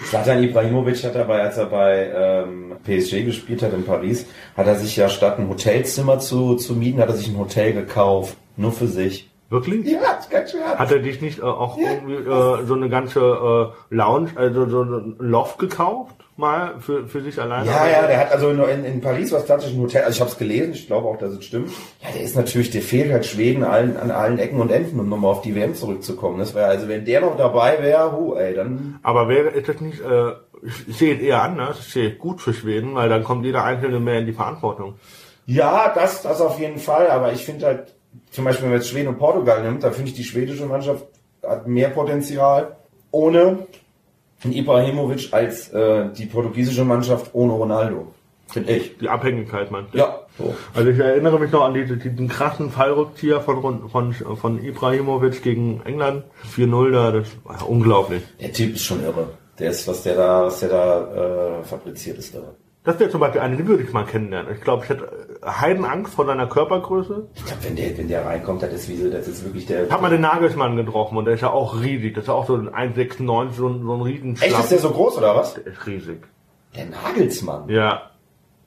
[0.09, 4.25] Schlatan Ibrahimovic hat dabei, als er bei ähm, PSG gespielt hat in Paris,
[4.57, 7.73] hat er sich ja statt ein Hotelzimmer zu, zu mieten, hat er sich ein Hotel
[7.73, 8.35] gekauft.
[8.57, 9.29] Nur für sich.
[9.53, 9.85] Wirklich?
[9.85, 10.61] Ja, ist ganz schön.
[10.63, 11.91] Hat er dich nicht äh, auch ja.
[11.91, 16.15] irgendwie äh, so eine ganze äh, Lounge, also so ein Loft gekauft?
[16.35, 17.69] Mal für, für sich alleine?
[17.69, 20.31] Ja, ja, der hat also in, in Paris was tatsächlich ein Hotel, also ich habe
[20.31, 21.69] es gelesen, ich glaube auch, dass es stimmt.
[22.01, 25.07] Ja, der ist natürlich, der fehlt halt Schweden allen, an allen Ecken und Enden, um
[25.07, 26.39] nochmal auf die WM zurückzukommen.
[26.39, 28.97] Das wäre, also wenn der noch dabei wäre, hu, ey, dann.
[29.03, 30.31] Aber wäre ist das nicht, äh,
[30.87, 33.99] ich sehe es eher anders, ich sehe gut für Schweden, weil dann kommt jeder Einzelne
[33.99, 34.95] mehr in die Verantwortung.
[35.45, 37.92] Ja, das, das auf jeden Fall, aber ich finde halt,
[38.31, 41.05] zum Beispiel, wenn man jetzt Schweden und Portugal nimmt, da finde ich die schwedische Mannschaft
[41.45, 42.75] hat mehr Potenzial
[43.11, 43.67] ohne
[44.43, 48.13] Ibrahimovic als äh, die portugiesische Mannschaft ohne Ronaldo.
[48.47, 48.97] Finde ich.
[48.97, 49.87] Die Abhängigkeit, man.
[49.93, 50.19] Ja.
[50.37, 50.53] So.
[50.73, 55.81] Also ich erinnere mich noch an die, diesen krassen Fallrückzieher von, von, von Ibrahimovic gegen
[55.85, 56.23] England.
[56.55, 58.23] 4-0 da, das war unglaublich.
[58.41, 59.29] Der Typ ist schon irre.
[59.59, 62.39] Der ist, was der da, was der da äh, fabriziert ist da.
[62.83, 64.53] Das wäre zum Beispiel eine, die würde ich mal kennenlernen.
[64.53, 65.05] Ich glaube, ich hätte
[65.41, 67.29] äh, Heidenangst vor seiner Körpergröße.
[67.33, 69.85] Ich glaube, wenn der, wenn der reinkommt, das ist wie so, das ist wirklich der.
[69.85, 72.13] Ich habe mal den Nagelsmann getroffen und der ist ja auch riesig.
[72.15, 74.79] Das ist ja auch so ein 1,96, so ein, so ein riesen Echt, ist der
[74.79, 75.53] so groß oder was?
[75.53, 76.27] Der ist riesig.
[76.75, 77.69] Der Nagelsmann.
[77.69, 78.11] Ja.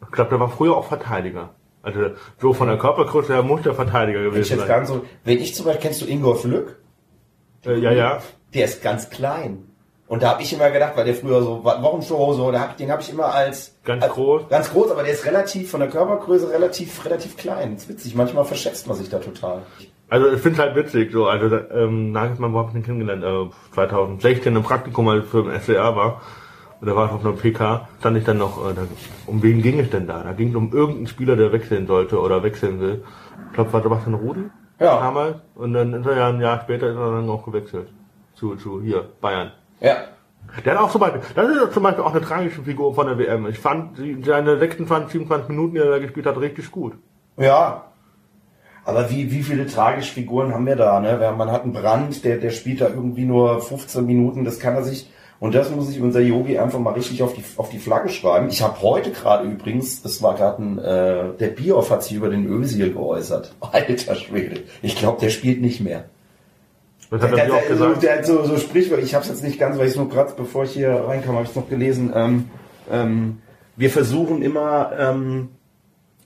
[0.03, 1.51] Ich glaube, der war früher auch Verteidiger.
[1.83, 2.01] Also
[2.39, 4.69] so von der Körpergröße her muss der Verteidiger Wenn ich gewesen jetzt sein.
[4.69, 6.81] ganz so, wenn ich zum Beispiel, kennst du Ingolf Lück?
[7.67, 8.23] Äh, ja, ja.
[8.55, 9.66] Der ist ganz klein.
[10.09, 12.77] Und da habe ich immer gedacht, weil der früher so Wochenshow so, da hab, ich-
[12.77, 14.49] den habe ich immer als Ganz als, groß.
[14.49, 17.75] ganz groß, aber der ist relativ von der Körpergröße relativ relativ klein.
[17.75, 18.15] Das ist witzig.
[18.15, 19.63] Manchmal verschätzt man sich da total.
[20.09, 23.25] Also ich finde halt witzig, so, also ähm, Nagelsmann, wo hab ich den kennengelernt?
[23.25, 26.21] Äh, 2016 im Praktikum, als ich für den SWR war.
[26.81, 28.83] Und da war ich auf einer PK, stand ich dann noch, äh, da,
[29.27, 30.23] um wen ging es denn da?
[30.23, 33.03] Da ging es um irgendeinen Spieler, der wechseln sollte oder wechseln will.
[33.49, 34.45] Ich glaube, war Sebastian Rudi
[34.79, 35.01] Ja.
[35.01, 35.37] damals.
[35.57, 37.89] Und dann ist er ja ein Jahr später ist er dann auch gewechselt.
[38.35, 39.51] Zu, zu hier, Bayern.
[39.81, 39.97] Ja.
[40.64, 43.18] Der hat auch zum Beispiel, das ist zum Beispiel auch eine tragische Figur von der
[43.18, 43.47] WM.
[43.47, 46.95] Ich fand seine 26, 27 Minuten, die er da gespielt hat, richtig gut.
[47.37, 47.85] Ja.
[48.85, 51.35] Aber wie, wie viele tragische Figuren haben wir da, ne?
[51.37, 54.85] Man hat einen Brand, der, der spielt da irgendwie nur 15 Minuten, das kann er
[54.85, 55.11] sich,
[55.41, 58.49] und das muss sich unser Yogi einfach mal richtig auf die, auf die Flagge schreiben.
[58.49, 62.31] Ich habe heute gerade übrigens, das war gerade ein, äh, der Bioff hat sich über
[62.31, 63.55] den Özil geäußert.
[63.61, 64.62] Alter Schwede.
[64.83, 66.05] Ich glaube, der spielt nicht mehr.
[67.11, 68.03] Das hat Der, er auch der, so, gesagt.
[68.03, 70.09] der hat so, so Sprichwort, ich habe es jetzt nicht ganz, weil ich es nur
[70.09, 72.13] gerade, bevor ich hier reinkam, habe ich es noch gelesen.
[72.15, 72.51] Ähm,
[72.91, 73.39] ähm,
[73.77, 75.51] wir versuchen immer ähm,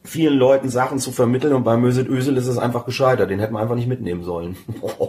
[0.04, 3.30] vielen Leuten Sachen zu vermitteln und bei Mesut Özil ist es einfach gescheitert.
[3.30, 4.56] Den hätten wir einfach nicht mitnehmen sollen.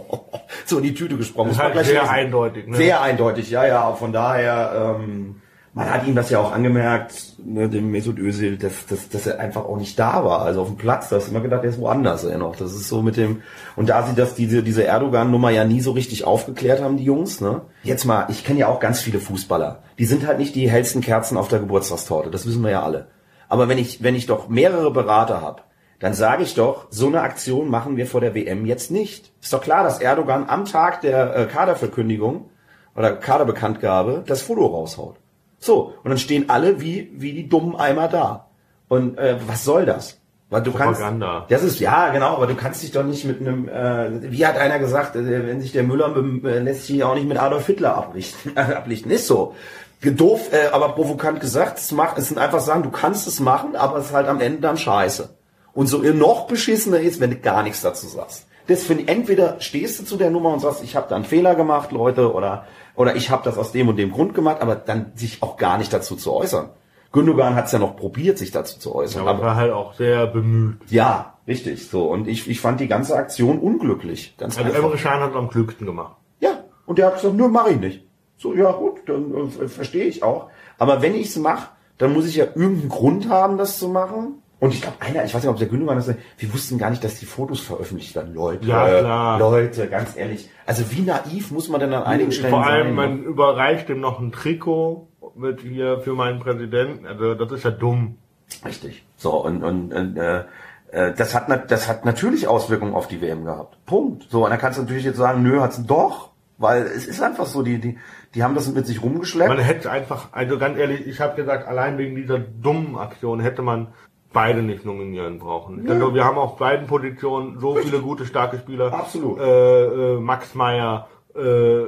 [0.66, 1.48] so in die Tüte gesprochen.
[1.48, 2.08] Das ist halt sehr lesen.
[2.14, 2.66] eindeutig.
[2.66, 2.76] Ne?
[2.76, 3.92] Sehr eindeutig, ja, ja.
[3.92, 5.36] Von daher, ähm,
[5.74, 9.40] man hat ihm das ja auch angemerkt, ne, dem Mesut Özil, dass, dass, dass er
[9.40, 10.42] einfach auch nicht da war.
[10.42, 12.56] Also auf dem Platz, da hast du immer gedacht, er ist woanders er noch.
[12.56, 13.42] Das ist so mit dem,
[13.74, 17.40] und da sie das, diese, diese Erdogan-Nummer ja nie so richtig aufgeklärt haben, die Jungs,
[17.40, 17.62] ne?
[17.84, 19.82] Jetzt mal, ich kenne ja auch ganz viele Fußballer.
[19.98, 23.06] Die sind halt nicht die hellsten Kerzen auf der Geburtstagstorte, das wissen wir ja alle.
[23.48, 25.62] Aber wenn ich, wenn ich doch mehrere Berater habe,
[26.00, 29.32] dann sage ich doch, so eine Aktion machen wir vor der WM jetzt nicht.
[29.40, 32.50] Ist doch klar, dass Erdogan am Tag der äh, Kaderverkündigung
[32.94, 35.21] oder Kaderbekanntgabe das Foto raushaut.
[35.62, 38.48] So, und dann stehen alle wie, wie die dummen Eimer da.
[38.88, 40.18] Und äh, was soll das?
[40.50, 41.46] Weil du Propaganda.
[41.48, 44.44] kannst, das ist ja genau, aber du kannst dich doch nicht mit einem, äh, wie
[44.44, 47.66] hat einer gesagt, äh, wenn sich der Müller äh, lässt sich auch nicht mit Adolf
[47.66, 49.10] Hitler ablichten, ablichten.
[49.12, 49.54] Ist so.
[50.02, 53.76] Doof, äh, aber provokant gesagt, es, macht, es sind einfach Sachen, du kannst es machen,
[53.76, 55.30] aber es ist halt am Ende dann scheiße.
[55.74, 58.46] Und so ihr noch beschissener ist, wenn du gar nichts dazu sagst.
[58.72, 61.54] Das finde entweder stehst du zu der Nummer und sagst, ich habe da einen Fehler
[61.54, 62.64] gemacht, Leute, oder
[62.94, 65.76] oder ich habe das aus dem und dem Grund gemacht, aber dann sich auch gar
[65.76, 66.70] nicht dazu zu äußern.
[67.12, 69.22] Gündogan hat es ja noch probiert, sich dazu zu äußern.
[69.22, 70.78] Aber aber war halt auch sehr bemüht.
[70.88, 71.86] ja, richtig.
[71.86, 74.36] So und ich, ich fand die ganze Aktion unglücklich.
[74.38, 74.72] Ganz Also.
[74.72, 76.16] Emre Can hat es am klügsten gemacht.
[76.40, 78.06] Ja, und der hat gesagt, nö, mach ich nicht.
[78.38, 80.48] So, ja gut, dann äh, verstehe ich auch.
[80.78, 81.68] Aber wenn ich es mache,
[81.98, 84.41] dann muss ich ja irgendeinen Grund haben, das zu machen.
[84.62, 87.02] Und ich glaube, einer, ich weiß nicht, ob der Gündogan das wir wussten gar nicht,
[87.02, 88.32] dass die Fotos veröffentlicht werden.
[88.32, 89.36] Leute, Ja, klar.
[89.40, 90.48] Leute, ganz ehrlich.
[90.66, 92.94] Also wie naiv muss man denn an einigen Stellen Vor allem, sein?
[92.94, 97.08] man überreicht ihm noch ein Trikot mit hier für meinen Präsidenten.
[97.08, 98.18] Also das ist ja dumm.
[98.64, 99.04] Richtig.
[99.16, 100.44] So, und, und, und äh,
[100.92, 103.84] äh, das, hat, das hat natürlich Auswirkungen auf die WM gehabt.
[103.84, 104.28] Punkt.
[104.30, 106.30] So, und dann kannst du natürlich jetzt sagen, nö, hat's doch.
[106.58, 107.98] Weil es ist einfach so, die, die,
[108.36, 109.48] die haben das mit sich rumgeschleppt.
[109.48, 113.62] Man hätte einfach, also ganz ehrlich, ich habe gesagt, allein wegen dieser dummen Aktion hätte
[113.62, 113.88] man
[114.32, 115.80] beide nicht nominieren brauchen.
[115.80, 118.92] Ich denke, wir haben auf beiden Positionen so viele gute, starke Spieler.
[118.92, 119.38] Absolut.
[119.38, 121.82] Äh, äh, Max Meyer, äh,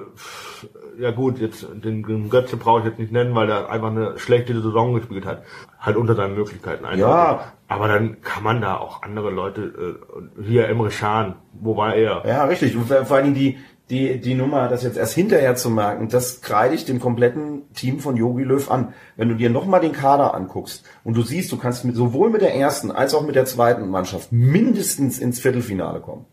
[0.99, 4.55] ja gut, jetzt den, Götze brauche ich jetzt nicht nennen, weil er einfach eine schlechte
[4.61, 5.43] Saison gespielt hat.
[5.79, 6.85] Halt unter seinen Möglichkeiten.
[6.85, 7.05] eindeutig.
[7.05, 7.53] Ja.
[7.69, 9.99] Aber dann kann man da auch andere Leute,
[10.39, 12.23] äh, hier Emre Can, wo war er?
[12.27, 12.77] Ja, richtig.
[12.77, 13.59] Und vor vor allen Dingen die,
[13.91, 18.01] die, die Nummer, das jetzt erst hinterher zu merken, das kreide ich dem kompletten Team
[18.01, 18.95] von Yogi Löw an.
[19.17, 22.41] Wenn du dir nochmal den Kader anguckst und du siehst, du kannst mit, sowohl mit
[22.41, 26.25] der ersten als auch mit der zweiten Mannschaft mindestens ins Viertelfinale kommen.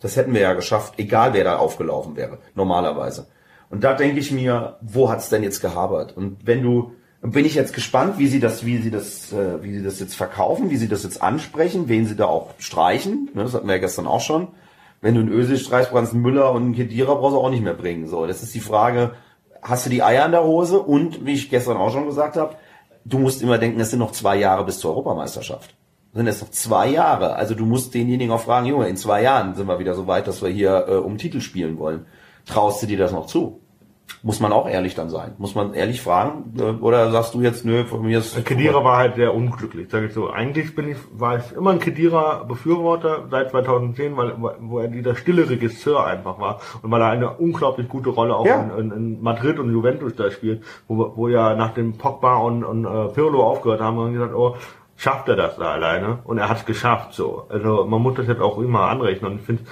[0.00, 3.26] Das hätten wir ja geschafft, egal wer da aufgelaufen wäre, normalerweise.
[3.68, 6.16] Und da denke ich mir, wo hat's denn jetzt gehabert?
[6.16, 6.92] Und wenn du,
[7.22, 10.14] bin ich jetzt gespannt, wie sie das, wie sie das, äh, wie sie das jetzt
[10.14, 13.30] verkaufen, wie sie das jetzt ansprechen, wen sie da auch streichen.
[13.34, 14.48] Ne, das hatten wir ja gestern auch schon.
[15.04, 17.50] Wenn du einen Ösel streichst, brauchst du einen Müller und einen Kedira brauchst du auch
[17.50, 18.06] nicht mehr bringen.
[18.06, 19.12] So, das ist die Frage,
[19.60, 20.80] hast du die Eier in der Hose?
[20.80, 22.56] Und, wie ich gestern auch schon gesagt habe,
[23.04, 25.74] du musst immer denken, es sind noch zwei Jahre bis zur Europameisterschaft.
[26.12, 27.36] Es sind jetzt noch zwei Jahre.
[27.36, 30.26] Also du musst denjenigen auch fragen, Junge, in zwei Jahren sind wir wieder so weit,
[30.26, 32.06] dass wir hier äh, um Titel spielen wollen.
[32.46, 33.60] Traust du dir das noch zu?
[34.22, 35.32] Muss man auch ehrlich dann sein.
[35.38, 36.54] Muss man ehrlich fragen?
[36.58, 38.42] Äh, Oder sagst du jetzt, nö, von mir ist...
[38.44, 40.30] Kedira war halt sehr unglücklich, sage ich so.
[40.30, 45.48] Eigentlich bin ich, war ich immer ein Kedira-Befürworter seit 2010, weil, wo er dieser stille
[45.48, 48.62] Regisseur einfach war und weil er eine unglaublich gute Rolle auch Ja.
[48.62, 52.64] in, in, in Madrid und Juventus da spielt, wo, wo ja nach dem Pogba und,
[52.64, 54.56] und äh, Pirlo aufgehört haben und gesagt, oh,
[54.96, 56.18] schafft er das da alleine?
[56.24, 57.46] Und er hat es geschafft, so.
[57.48, 59.32] Also man muss das jetzt auch immer anrechnen.
[59.32, 59.64] Und ich finde,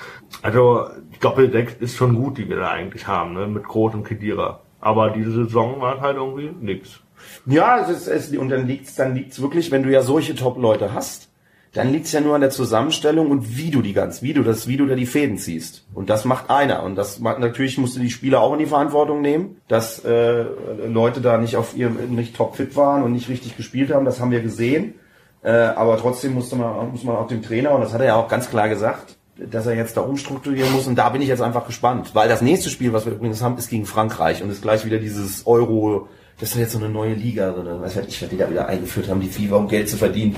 [0.42, 0.86] also
[1.20, 3.46] Doppel-6 ist schon gut, die wir da eigentlich haben, ne?
[3.46, 4.60] mit Groß und Kedira.
[4.80, 7.00] Aber diese Saison war halt irgendwie nix.
[7.46, 10.92] Ja, es ist, es, und dann liegt's, dann liegt's wirklich, wenn du ja solche Top-Leute
[10.92, 11.28] hast,
[11.72, 14.68] dann liegt's ja nur an der Zusammenstellung und wie du die ganz, wie du das,
[14.68, 15.86] wie du da die Fäden ziehst.
[15.94, 16.82] Und das macht einer.
[16.82, 20.44] Und das macht, natürlich musst du die Spieler auch in die Verantwortung nehmen, dass äh,
[20.86, 24.04] Leute da nicht auf ihrem, nicht topfit waren und nicht richtig gespielt haben.
[24.04, 24.94] Das haben wir gesehen.
[25.42, 28.16] Äh, aber trotzdem musste man, muss man auch dem Trainer, und das hat er ja
[28.16, 30.86] auch ganz klar gesagt, dass er jetzt da umstrukturieren muss.
[30.86, 32.14] Und da bin ich jetzt einfach gespannt.
[32.14, 34.98] Weil das nächste Spiel, was wir übrigens haben, ist gegen Frankreich und ist gleich wieder
[34.98, 37.80] dieses Euro, das ist jetzt so eine neue Liga drin.
[37.80, 40.36] Weiß halt nicht, was die da wieder eingeführt haben, die FIFA, um Geld zu verdienen.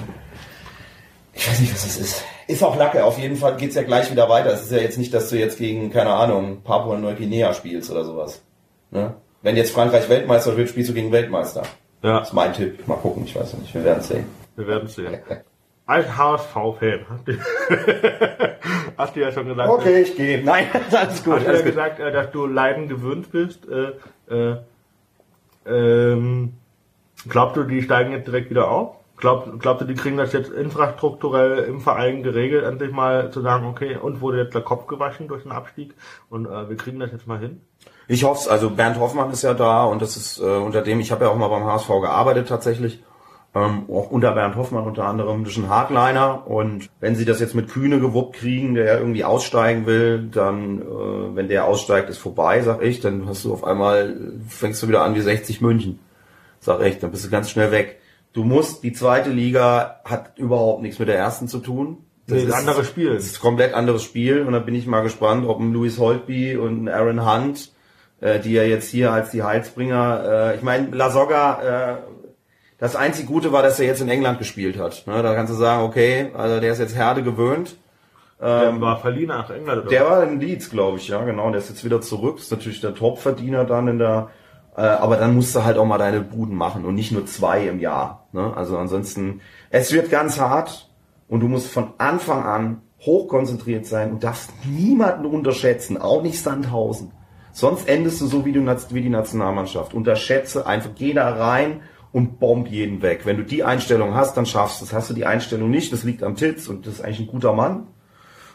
[1.32, 2.24] Ich weiß nicht, was das ist.
[2.46, 3.04] Ist auch Lacke.
[3.04, 4.52] Auf jeden Fall geht's ja gleich wieder weiter.
[4.52, 8.42] Es ist ja jetzt nicht, dass du jetzt gegen, keine Ahnung, Papua-Neuguinea spielst oder sowas.
[8.90, 9.14] Ne?
[9.42, 11.62] Wenn jetzt Frankreich Weltmeister wird, spielst du gegen Weltmeister.
[12.02, 12.20] Ja.
[12.20, 12.86] Das ist mein Tipp.
[12.86, 13.74] Mal gucken, ich weiß nicht.
[13.74, 14.43] Wir werden sehen.
[14.56, 15.18] Wir werden sehen.
[15.86, 17.32] Als HSV-Fan hast du,
[18.96, 20.42] hast du ja schon gesagt, ich gehe.
[20.42, 21.34] Nein, alles gut.
[21.34, 23.68] hast du ja gesagt, äh, dass du Leiden gewöhnt bist.
[23.68, 23.92] Äh,
[24.34, 24.56] äh,
[25.66, 26.54] ähm,
[27.28, 28.96] glaubst du, die steigen jetzt direkt wieder auf?
[29.16, 33.66] Glaub, glaubst du, die kriegen das jetzt infrastrukturell im Verein geregelt, endlich mal zu sagen,
[33.66, 35.94] okay, und wurde jetzt der Kopf gewaschen durch den Abstieg
[36.30, 37.60] und äh, wir kriegen das jetzt mal hin?
[38.08, 41.12] Ich hoffe Also Bernd Hoffmann ist ja da und das ist äh, unter dem, ich
[41.12, 43.02] habe ja auch mal beim HSV gearbeitet tatsächlich.
[43.56, 47.38] Ähm, auch unter Bernd Hoffmann unter anderem, das ist ein Hardliner und wenn sie das
[47.38, 52.10] jetzt mit Kühne gewuppt kriegen, der ja irgendwie aussteigen will, dann, äh, wenn der aussteigt,
[52.10, 55.60] ist vorbei, sag ich, dann hast du auf einmal, fängst du wieder an wie 60
[55.60, 56.00] München.
[56.58, 58.00] Sag ich, dann bist du ganz schnell weg.
[58.32, 61.98] Du musst, die zweite Liga hat überhaupt nichts mit der ersten zu tun.
[62.26, 63.14] Das ist ein anderes Spiel.
[63.14, 65.98] Das ist ein komplett anderes Spiel und da bin ich mal gespannt, ob ein Louis
[66.00, 67.70] Holtby und ein Aaron Hunt,
[68.20, 71.96] äh, die ja jetzt hier als die Heilsbringer, äh, ich meine, Lasogga, äh,
[72.84, 75.04] das einzig Gute war, dass er jetzt in England gespielt hat.
[75.06, 75.22] Ne?
[75.22, 77.78] Da kannst du sagen, okay, also der ist jetzt Herde gewöhnt.
[78.38, 81.48] Der war verliehen nach England oder Ähm, Der war in Leeds, glaube ich, ja, genau.
[81.48, 82.38] Der ist jetzt wieder zurück.
[82.38, 84.28] Ist natürlich der Topverdiener dann in der,
[84.76, 87.66] äh, aber dann musst du halt auch mal deine Buden machen und nicht nur zwei
[87.66, 88.26] im Jahr.
[88.32, 88.52] Ne?
[88.54, 90.90] Also ansonsten, es wird ganz hart
[91.26, 97.12] und du musst von Anfang an hochkonzentriert sein und darfst niemanden unterschätzen, auch nicht Sandhausen.
[97.50, 98.60] Sonst endest du so wie, du,
[98.90, 99.94] wie die Nationalmannschaft.
[99.94, 101.80] Unterschätze einfach, geh da rein
[102.14, 103.22] und bomb jeden weg.
[103.26, 104.92] Wenn du die Einstellung hast, dann schaffst du es.
[104.92, 107.52] Hast du die Einstellung nicht, das liegt am Titz und das ist eigentlich ein guter
[107.52, 107.88] Mann.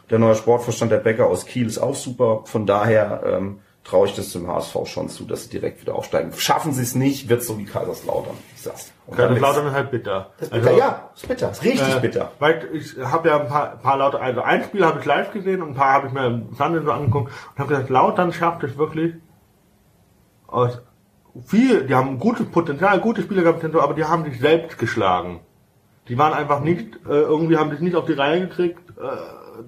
[0.08, 2.40] Der neue Sportverstand der Becker aus Kiel ist auch super.
[2.46, 6.32] Von daher ähm, traue ich das zum HSV schon zu, dass sie direkt wieder aufsteigen.
[6.38, 8.32] Schaffen sie es nicht, wird so wie Kaiserslautern.
[8.54, 8.94] Ich sag's.
[9.14, 10.30] Kaiserslautern ist halt bitter.
[10.38, 12.32] Das ist bitter, ja, ist bitter, ist richtig äh, bitter.
[12.38, 15.60] Weil ich habe ja ein paar, paar Lautern, also ein Spiel habe ich live gesehen
[15.60, 18.64] und ein paar habe ich mir im Fernsehen so angeguckt und habe gesagt, Lautern schafft
[18.64, 19.16] es wirklich
[20.46, 20.80] aus
[21.44, 25.40] viel, die haben gutes Potenzial, gute Spieler gehabt, aber die haben sich selbst geschlagen.
[26.08, 29.02] Die waren einfach nicht, äh, irgendwie haben sich nicht auf die Reihe gekriegt, äh,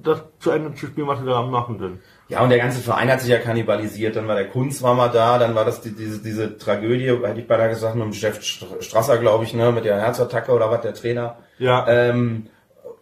[0.03, 2.01] das zu Ende zu spielen, was sie da am machen sind.
[2.29, 4.17] Ja, und der ganze Verein hat sich ja kannibalisiert.
[4.17, 7.41] Dann war der Kunz war mal da, dann war das die, diese, diese Tragödie, hätte
[7.41, 10.71] ich beinahe gesagt, mit dem Chef Str- Strasser, glaube ich, ne, mit der Herzattacke oder
[10.71, 11.37] was, der Trainer.
[11.59, 11.87] Ja.
[11.89, 12.47] Ähm,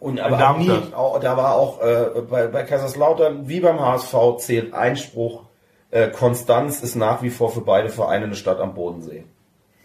[0.00, 4.14] und aber auch nie, auch, da war auch äh, bei, bei Kaiserslautern wie beim HSV
[4.38, 5.44] zählt Einspruch,
[6.12, 9.24] Konstanz ist nach wie vor für beide Vereine eine Stadt am Bodensee.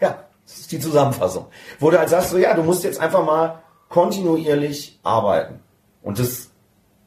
[0.00, 1.46] Ja, das ist die Zusammenfassung.
[1.80, 5.60] Wo du halt sagst, so, ja, du musst jetzt einfach mal kontinuierlich arbeiten.
[6.02, 6.50] Und das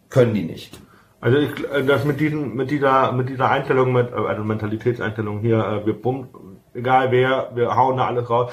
[0.09, 0.79] können die nicht.
[1.21, 5.39] Also ich, äh, das mit diesen, mit dieser, mit dieser Einstellung, mit, äh, also Mentalitätseinstellung
[5.39, 6.29] hier, äh, wir bummen,
[6.73, 8.51] egal wer, wir hauen da alles raus.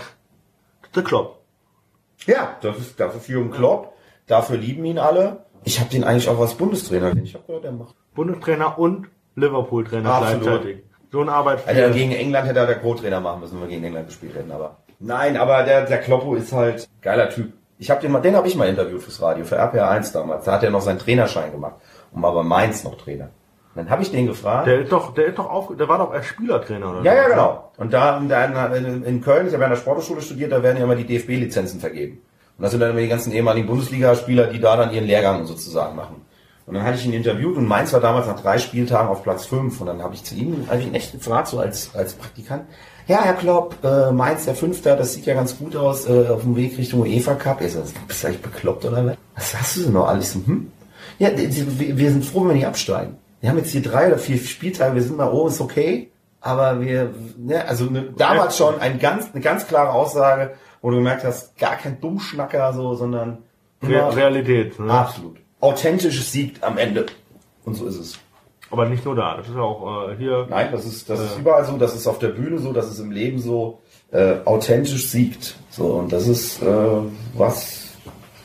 [0.81, 1.43] Das ist der Klopp.
[2.27, 3.93] Ja, das ist dafür für Jürgen Klopp.
[4.27, 5.45] Dafür lieben ihn alle.
[5.65, 7.25] Ich habe den eigentlich auch als Bundestrainer gesehen.
[7.25, 7.95] Ich habe gehört, der macht.
[8.15, 10.79] Bundestrainer und Liverpool-Trainer gleichzeitig.
[11.13, 11.61] So ein Arbeit.
[11.67, 14.51] Also gegen England hätte er der Co-Trainer machen müssen, wenn wir gegen England gespielt hätten.
[14.51, 17.53] Aber nein, aber der, der Kloppo ist halt geiler Typ.
[17.79, 20.45] Ich habe den mal, den habe ich mal interviewt fürs Radio für RPR 1 damals.
[20.45, 21.75] Da hat er noch seinen Trainerschein gemacht
[22.13, 23.27] und war bei Mainz noch Trainer.
[23.75, 24.67] Und dann habe ich den gefragt.
[24.67, 27.19] Der ist doch, der ist doch auf, der war doch erst Spielertrainer oder Ja, so.
[27.19, 27.73] ja, genau.
[27.77, 30.79] Und da, da in, in Köln, ich habe ja an der Sporthochschule studiert, da werden
[30.79, 32.23] ja immer die DFB-Lizenzen vergeben.
[32.57, 35.95] Und das sind dann immer die ganzen ehemaligen Bundesligaspieler, die da dann ihren Lehrgang sozusagen
[35.95, 36.26] machen.
[36.67, 39.47] Und dann hatte ich ihn interviewt und Mainz war damals nach drei Spieltagen auf Platz
[39.47, 39.81] fünf.
[39.81, 42.65] Und dann habe ich zu ihm, habe ich ihn echt gefragt, so als, als Praktikant,
[43.07, 46.43] ja, Herr Klopp, äh, Mainz der Fünfter, das sieht ja ganz gut aus, äh, auf
[46.43, 47.61] dem Weg Richtung UEFA Cup.
[47.61, 49.17] Ich so, bist du eigentlich bekloppt oder was?
[49.37, 50.35] Was hast du denn noch alles?
[50.35, 50.73] Hm?
[51.21, 53.17] Ja, die- die- wir sind froh, wenn wir nicht absteigen.
[53.41, 56.11] Wir haben jetzt hier drei oder vier Spieltage, wir sind da oben, ist okay.
[56.41, 60.97] aber wir, ne, also ne, damals schon ein ganz, eine ganz klare Aussage, wo du
[60.97, 63.39] gemerkt hast, gar kein Dummschnacker so, sondern
[63.83, 64.79] Re Realität.
[64.79, 64.93] Ne?
[64.93, 65.39] absolut.
[65.61, 67.07] Authentisches siegt am Ende.
[67.65, 68.19] Und so ist es.
[68.71, 70.47] Aber nicht nur da, das ist auch äh, hier.
[70.51, 72.99] Nein, das ist, das ist überall so, das ist auf der Bühne so, das ist
[72.99, 73.81] im Leben so,
[74.11, 75.57] äh, authentisch siegt.
[75.71, 76.67] So, und das ist äh,
[77.35, 77.91] was,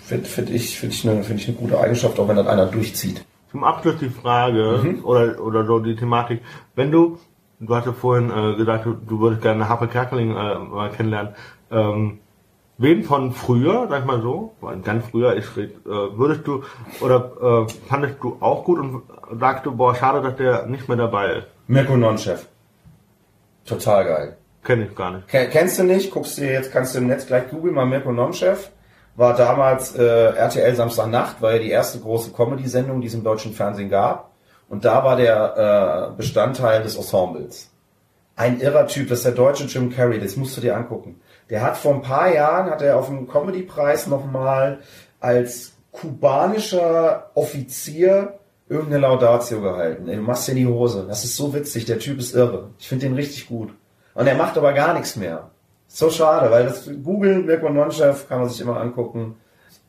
[0.03, 2.67] finde find ich, finde ich, eine, finde ich eine gute Eigenschaft, auch wenn das einer
[2.67, 3.25] durchzieht.
[3.51, 5.03] Zum Abschluss die Frage Mhm.
[5.03, 6.41] oder oder so die Thematik.
[6.75, 7.17] Wenn du,
[7.59, 11.33] du hast ja vorhin äh, gesagt, du, du würdest gerne Harpe Kerkeling äh, mal kennenlernen.
[11.71, 12.19] Ähm,
[12.81, 16.63] wen von früher, sag ich mal so, weil ganz früher ist, äh, würdest du
[16.99, 19.03] oder äh, fandest du auch gut und
[19.39, 21.47] sagst du, boah, schade, dass der nicht mehr dabei ist.
[21.67, 22.47] Mirko Nonchef.
[23.65, 24.37] Total geil.
[24.63, 25.27] Kenne ich gar nicht.
[25.27, 26.11] Ken- Kennst du nicht?
[26.11, 28.71] Guckst du dir jetzt, kannst du im Netz gleich googeln, mal Mirko Nonchef.
[29.15, 30.03] War damals äh,
[30.35, 34.31] RTL Samstagnacht, war ja die erste große Comedy-Sendung, die es im deutschen Fernsehen gab.
[34.69, 37.69] Und da war der äh, Bestandteil des Ensembles.
[38.37, 41.19] Ein irrer Typ, das ist der deutsche Jim Carrey, das musst du dir angucken.
[41.51, 44.79] Der hat vor ein paar Jahren, hat er auf dem Comedy-Preis nochmal
[45.19, 48.39] als kubanischer Offizier
[48.69, 50.07] irgendeine Laudatio gehalten.
[50.07, 51.05] Ey, du machst dir die Hose.
[51.09, 52.69] Das ist so witzig, der Typ ist irre.
[52.79, 53.73] Ich finde den richtig gut.
[54.13, 55.51] Und er macht aber gar nichts mehr.
[55.87, 59.35] So schade, weil das Google, Mirko Nonchef, kann man sich immer angucken.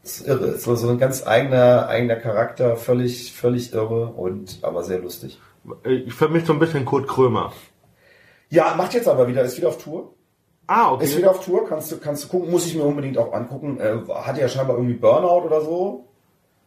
[0.02, 0.58] Das ist irre.
[0.58, 5.40] So, so ein ganz eigener, eigener Charakter, völlig, völlig irre und aber sehr lustig.
[5.84, 7.52] Ich vermisse so ein bisschen Kurt Krömer.
[8.48, 10.12] Ja, macht jetzt aber wieder, ist wieder auf Tour.
[10.66, 11.04] Ah, okay.
[11.04, 13.78] Ist wieder auf Tour, kannst du, kannst du gucken, muss ich mir unbedingt auch angucken.
[13.80, 16.04] Äh, hatte ja scheinbar irgendwie Burnout oder so.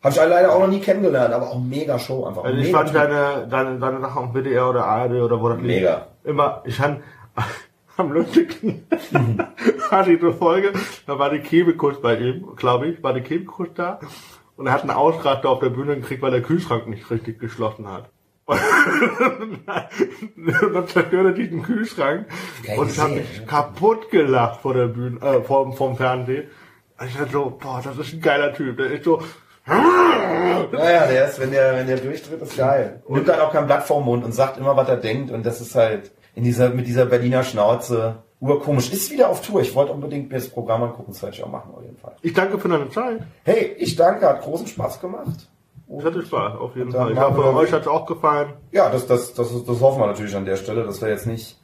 [0.04, 2.44] Habe ich leider auch noch nie kennengelernt, aber auch mega Show einfach.
[2.44, 2.98] Also ich fand Typ.
[2.98, 6.08] deine, deine, deine Sachen auf WDR oder ARD oder wo das Mega.
[6.24, 7.02] Immer, ich fand
[7.98, 8.86] am lustigsten
[9.92, 10.74] hatte ich eine Folge,
[11.08, 14.00] da war die Kebekus bei ihm, glaube ich, war die Kebekus da
[14.58, 17.92] und er hat einen Ausraster auf der Bühne gekriegt, weil der Kühlschrank nicht richtig geschlossen
[17.92, 18.10] hat.
[18.46, 18.60] Und
[19.66, 22.28] dann zerstörte diesen Kühlschrank
[22.64, 26.48] Geil und ich habe gesehen, mich kaputt gelacht vor der Bühne, äh, vom, vom Fernsehen.
[27.00, 28.78] Und ich dachte so, boah, das ist ein geiler Typ.
[28.78, 29.22] Der ist so,
[29.68, 33.02] Naja, der ist, wenn der, wenn der durchtritt, ist geil.
[33.06, 35.32] Und nimmt dann auch kein Blatt vorm Mund und sagt immer, was er denkt.
[35.32, 38.92] Und das ist halt in dieser, mit dieser Berliner Schnauze urkomisch.
[38.94, 39.62] Ist wieder auf Tour.
[39.62, 41.12] Ich wollte unbedingt mir das Programm angucken.
[41.14, 42.16] Das werde ich auch machen, auf jeden Fall.
[42.22, 43.22] ich danke für deine Zeit.
[43.44, 45.50] Hey, ich danke, hat großen Spaß gemacht.
[45.88, 47.12] Es hatte Spaß, auf jeden Fall.
[47.12, 48.54] Ich hoffe, euch hat es auch gefallen.
[48.72, 51.58] Ja, das, das, das, das hoffen wir natürlich an der Stelle, dass wir jetzt nicht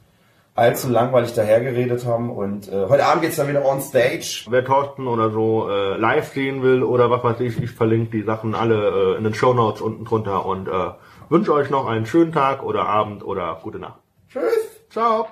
[0.54, 2.30] allzu langweilig dahergeredet haben.
[2.30, 4.44] Und äh, heute Abend geht's dann wieder on stage.
[4.48, 8.22] Wer Thorsten oder so äh, live sehen will oder was weiß ich, ich verlinke die
[8.22, 10.90] Sachen alle äh, in den Shownotes unten drunter und äh,
[11.28, 14.00] wünsche euch noch einen schönen Tag oder Abend oder gute Nacht.
[14.28, 14.86] Tschüss.
[14.90, 15.26] Ciao!